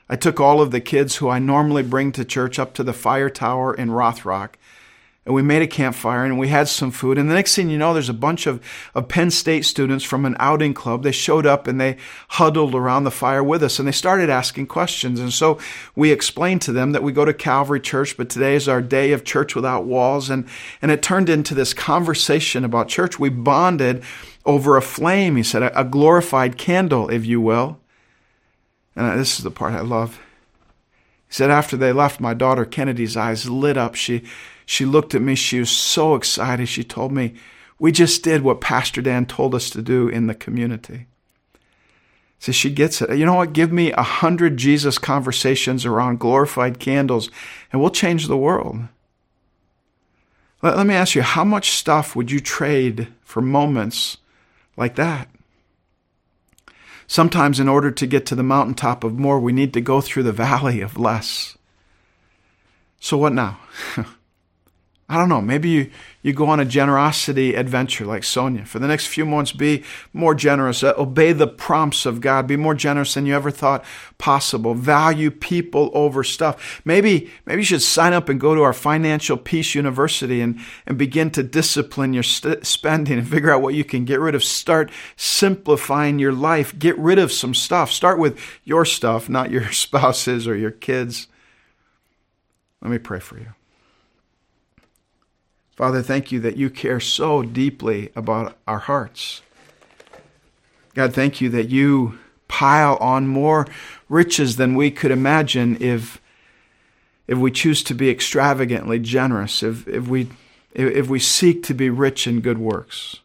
I 0.08 0.16
took 0.16 0.40
all 0.40 0.62
of 0.62 0.72
the 0.72 0.82
kids 0.82 1.16
who 1.16 1.30
I 1.30 1.40
normally 1.40 1.84
bring 1.84 2.12
to 2.14 2.26
church 2.26 2.60
up 2.60 2.74
to 2.76 2.84
the 2.84 2.94
fire 2.94 3.30
tower 3.30 3.74
in 3.74 3.90
Rothrock, 3.90 4.56
and 5.24 5.36
we 5.36 5.44
made 5.44 5.62
a 5.62 5.68
campfire 5.68 6.26
and 6.26 6.40
we 6.40 6.48
had 6.48 6.68
some 6.68 6.90
food. 6.90 7.20
And 7.20 7.30
the 7.30 7.36
next 7.36 7.56
thing 7.56 7.70
you 7.70 7.78
know, 7.78 7.94
there's 7.94 8.10
a 8.10 8.14
bunch 8.14 8.48
of, 8.48 8.60
of 8.96 9.08
Penn 9.08 9.30
State 9.30 9.66
students 9.66 10.04
from 10.04 10.26
an 10.26 10.36
outing 10.40 10.74
club. 10.74 11.04
They 11.04 11.12
showed 11.12 11.46
up 11.46 11.68
and 11.68 11.80
they 11.80 11.98
huddled 12.30 12.74
around 12.74 13.04
the 13.04 13.12
fire 13.12 13.44
with 13.44 13.62
us 13.62 13.78
and 13.78 13.88
they 13.88 13.92
started 13.92 14.32
asking 14.32 14.66
questions. 14.66 15.20
And 15.20 15.32
so 15.32 15.60
we 15.96 16.12
explained 16.12 16.64
to 16.64 16.72
them 16.72 16.92
that 16.94 17.04
we 17.04 17.12
go 17.12 17.24
to 17.24 17.36
Calvary 17.36 17.80
Church, 17.80 18.18
but 18.18 18.30
today 18.30 18.56
is 18.56 18.68
our 18.68 18.82
day 18.82 19.12
of 19.12 19.24
church 19.24 19.54
without 19.54 19.86
walls. 19.86 20.32
And, 20.32 20.48
and 20.82 20.90
it 20.90 21.04
turned 21.04 21.30
into 21.30 21.54
this 21.54 21.76
conversation 21.76 22.66
about 22.66 22.88
church. 22.88 23.20
We 23.20 23.30
bonded 23.30 24.04
over 24.44 24.76
a 24.76 24.82
flame, 24.82 25.36
he 25.36 25.44
said, 25.44 25.62
a, 25.62 25.84
glorified 25.84 26.58
candle, 26.58 27.10
if 27.12 27.28
you 27.28 27.40
will. 27.40 27.80
And 28.96 29.20
this 29.20 29.38
is 29.38 29.44
the 29.44 29.52
part 29.52 29.74
I 29.74 29.82
love. 29.82 30.20
He 31.28 31.36
said, 31.36 31.52
after 31.52 31.78
they 31.78 31.94
left, 31.94 32.20
my 32.20 32.34
daughter 32.34 32.66
Kennedy's 32.66 33.16
eyes 33.16 33.48
lit 33.48 33.78
up. 33.78 33.94
She 33.94 34.24
she 34.72 34.86
looked 34.86 35.14
at 35.14 35.22
me. 35.22 35.36
She 35.36 35.60
was 35.60 35.70
so 35.70 36.16
excited. 36.16 36.70
She 36.70 36.86
told 36.86 37.12
me, 37.12 37.34
We 37.78 37.92
just 37.92 38.24
did 38.24 38.42
what 38.42 38.62
Pastor 38.62 39.02
Dan 39.02 39.26
told 39.26 39.54
us 39.54 39.70
to 39.72 39.82
do 39.82 40.08
in 40.08 40.28
the 40.28 40.34
community. 40.34 41.08
So 42.40 42.54
she 42.54 42.70
gets 42.70 43.02
it. 43.02 43.18
You 43.18 43.26
know 43.26 43.34
what? 43.34 43.52
Give 43.52 43.70
me 43.70 43.92
a 43.92 44.02
hundred 44.02 44.56
Jesus 44.56 44.98
conversations 44.98 45.86
around 45.86 46.22
glorified 46.22 46.80
candles, 46.80 47.30
and 47.70 47.82
we'll 47.82 47.90
change 47.90 48.28
the 48.28 48.38
world. 48.38 48.78
Let, 50.62 50.78
let 50.78 50.88
me 50.88 50.94
ask 50.94 51.16
you, 51.16 51.22
how 51.22 51.44
much 51.44 51.72
stuff 51.72 52.16
would 52.16 52.32
you 52.32 52.40
trade 52.40 53.10
for 53.24 53.42
moments 53.42 54.20
like 54.78 54.96
that? 54.96 55.28
Sometimes, 57.08 57.60
in 57.60 57.68
order 57.68 57.92
to 57.92 58.08
get 58.08 58.26
to 58.28 58.36
the 58.36 58.42
mountaintop 58.42 59.04
of 59.04 59.20
more, 59.20 59.38
we 59.38 59.52
need 59.52 59.74
to 59.74 59.82
go 59.82 60.00
through 60.00 60.24
the 60.24 60.32
valley 60.32 60.80
of 60.80 60.98
less. 60.98 61.58
So, 63.02 63.18
what 63.18 63.34
now? 63.34 63.60
I 65.12 65.18
don't 65.18 65.28
know, 65.28 65.42
maybe 65.42 65.68
you, 65.68 65.92
you 66.22 66.32
go 66.32 66.46
on 66.48 66.62
a 66.62 66.66
generosity 66.66 67.54
adventure 67.54 68.06
like 68.06 68.24
Sonia. 68.24 68.64
For 68.64 68.80
the 68.80 68.88
next 68.88 69.08
few 69.08 69.26
months, 69.26 69.52
be 69.52 69.84
more 70.14 70.34
generous. 70.34 70.84
Uh, 70.84 70.94
obey 70.98 71.34
the 71.34 71.48
prompts 71.48 72.06
of 72.06 72.22
God. 72.22 72.48
Be 72.48 72.56
more 72.56 72.76
generous 72.76 73.14
than 73.14 73.26
you 73.26 73.36
ever 73.36 73.52
thought 73.52 73.84
possible. 74.20 74.74
Value 74.74 75.30
people 75.30 75.92
over 75.94 76.24
stuff. 76.24 76.82
Maybe, 76.86 77.30
maybe 77.46 77.60
you 77.60 77.66
should 77.66 77.82
sign 77.82 78.14
up 78.14 78.30
and 78.30 78.40
go 78.40 78.56
to 78.56 78.62
our 78.62 78.72
Financial 78.72 79.36
Peace 79.36 79.76
University 79.76 80.40
and, 80.40 80.62
and 80.86 80.98
begin 80.98 81.30
to 81.32 81.44
discipline 81.44 82.14
your 82.14 82.24
st- 82.24 82.66
spending 82.66 83.18
and 83.20 83.28
figure 83.28 83.52
out 83.52 83.62
what 83.62 83.74
you 83.74 83.84
can 83.84 84.06
get 84.06 84.22
rid 84.22 84.34
of. 84.34 84.46
Start 84.46 84.90
simplifying 85.18 86.20
your 86.20 86.32
life. 86.32 86.80
Get 86.80 86.98
rid 86.98 87.20
of 87.20 87.34
some 87.34 87.54
stuff. 87.54 87.92
Start 87.92 88.18
with 88.18 88.40
your 88.64 88.86
stuff, 88.86 89.28
not 89.28 89.52
your 89.52 89.70
spouses 89.74 90.48
or 90.48 90.56
your 90.56 90.72
kids. 90.72 91.28
Let 92.82 92.92
me 92.92 92.98
pray 92.98 93.20
for 93.20 93.38
you. 93.38 93.54
Father, 95.82 96.04
thank 96.04 96.32
you 96.32 96.40
that 96.42 96.58
you 96.58 96.70
care 96.70 97.00
so 97.00 97.42
deeply 97.42 98.12
about 98.16 98.56
our 98.68 98.78
hearts. 98.78 99.42
God, 100.94 101.12
thank 101.12 101.42
you 101.42 101.50
that 101.50 101.70
you 101.70 102.20
pile 102.48 102.98
on 102.98 103.26
more 103.26 103.66
riches 104.08 104.58
than 104.58 104.76
we 104.76 104.92
could 104.92 105.10
imagine 105.10 105.82
if, 105.82 106.22
if 107.26 107.40
we 107.40 107.50
choose 107.50 107.82
to 107.86 107.96
be 107.96 108.12
extravagantly 108.12 109.00
generous, 109.00 109.64
if, 109.64 109.88
if, 109.88 110.08
we, 110.08 110.30
if 110.76 111.10
we 111.10 111.18
seek 111.18 111.64
to 111.64 111.74
be 111.74 111.90
rich 111.90 112.28
in 112.28 112.42
good 112.42 112.60
works. 112.60 113.22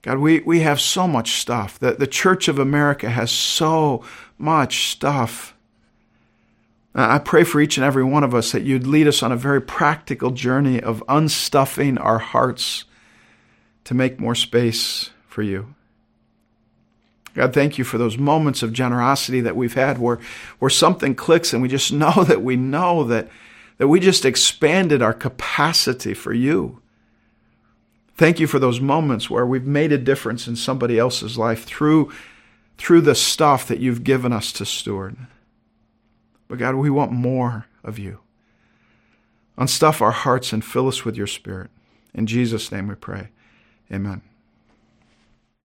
God, 0.00 0.16
we, 0.20 0.40
we 0.40 0.60
have 0.60 0.80
so 0.80 1.06
much 1.06 1.32
stuff. 1.32 1.78
The, 1.78 1.92
the 1.92 2.06
Church 2.06 2.48
of 2.48 2.58
America 2.58 3.10
has 3.10 3.30
so 3.30 4.02
much 4.38 4.88
stuff. 4.88 5.54
Uh, 6.98 7.06
I 7.10 7.18
pray 7.20 7.44
for 7.44 7.60
each 7.60 7.76
and 7.76 7.86
every 7.86 8.02
one 8.02 8.24
of 8.24 8.34
us 8.34 8.50
that 8.50 8.64
you'd 8.64 8.84
lead 8.84 9.06
us 9.06 9.22
on 9.22 9.30
a 9.30 9.36
very 9.36 9.62
practical 9.62 10.32
journey 10.32 10.80
of 10.80 11.04
unstuffing 11.06 11.96
our 12.04 12.18
hearts 12.18 12.86
to 13.84 13.94
make 13.94 14.18
more 14.18 14.34
space 14.34 15.10
for 15.28 15.42
you. 15.42 15.76
God, 17.34 17.54
thank 17.54 17.78
you 17.78 17.84
for 17.84 17.98
those 17.98 18.18
moments 18.18 18.64
of 18.64 18.72
generosity 18.72 19.40
that 19.42 19.54
we've 19.54 19.74
had 19.74 19.98
where, 19.98 20.18
where 20.58 20.68
something 20.68 21.14
clicks 21.14 21.52
and 21.52 21.62
we 21.62 21.68
just 21.68 21.92
know 21.92 22.24
that 22.24 22.42
we 22.42 22.56
know 22.56 23.04
that, 23.04 23.28
that 23.76 23.86
we 23.86 24.00
just 24.00 24.24
expanded 24.24 25.00
our 25.00 25.14
capacity 25.14 26.14
for 26.14 26.32
you. 26.32 26.82
Thank 28.16 28.40
you 28.40 28.48
for 28.48 28.58
those 28.58 28.80
moments 28.80 29.30
where 29.30 29.46
we've 29.46 29.64
made 29.64 29.92
a 29.92 29.98
difference 29.98 30.48
in 30.48 30.56
somebody 30.56 30.98
else's 30.98 31.38
life 31.38 31.62
through, 31.62 32.10
through 32.76 33.02
the 33.02 33.14
stuff 33.14 33.68
that 33.68 33.78
you've 33.78 34.02
given 34.02 34.32
us 34.32 34.50
to 34.54 34.66
steward. 34.66 35.16
But 36.48 36.58
God, 36.58 36.74
we 36.74 36.90
want 36.90 37.12
more 37.12 37.66
of 37.84 37.98
you. 37.98 38.20
Unstuff 39.58 40.00
our 40.00 40.12
hearts 40.12 40.52
and 40.52 40.64
fill 40.64 40.88
us 40.88 41.04
with 41.04 41.16
your 41.16 41.26
spirit. 41.26 41.70
In 42.14 42.26
Jesus' 42.26 42.72
name 42.72 42.88
we 42.88 42.94
pray. 42.94 43.28
Amen. 43.92 44.22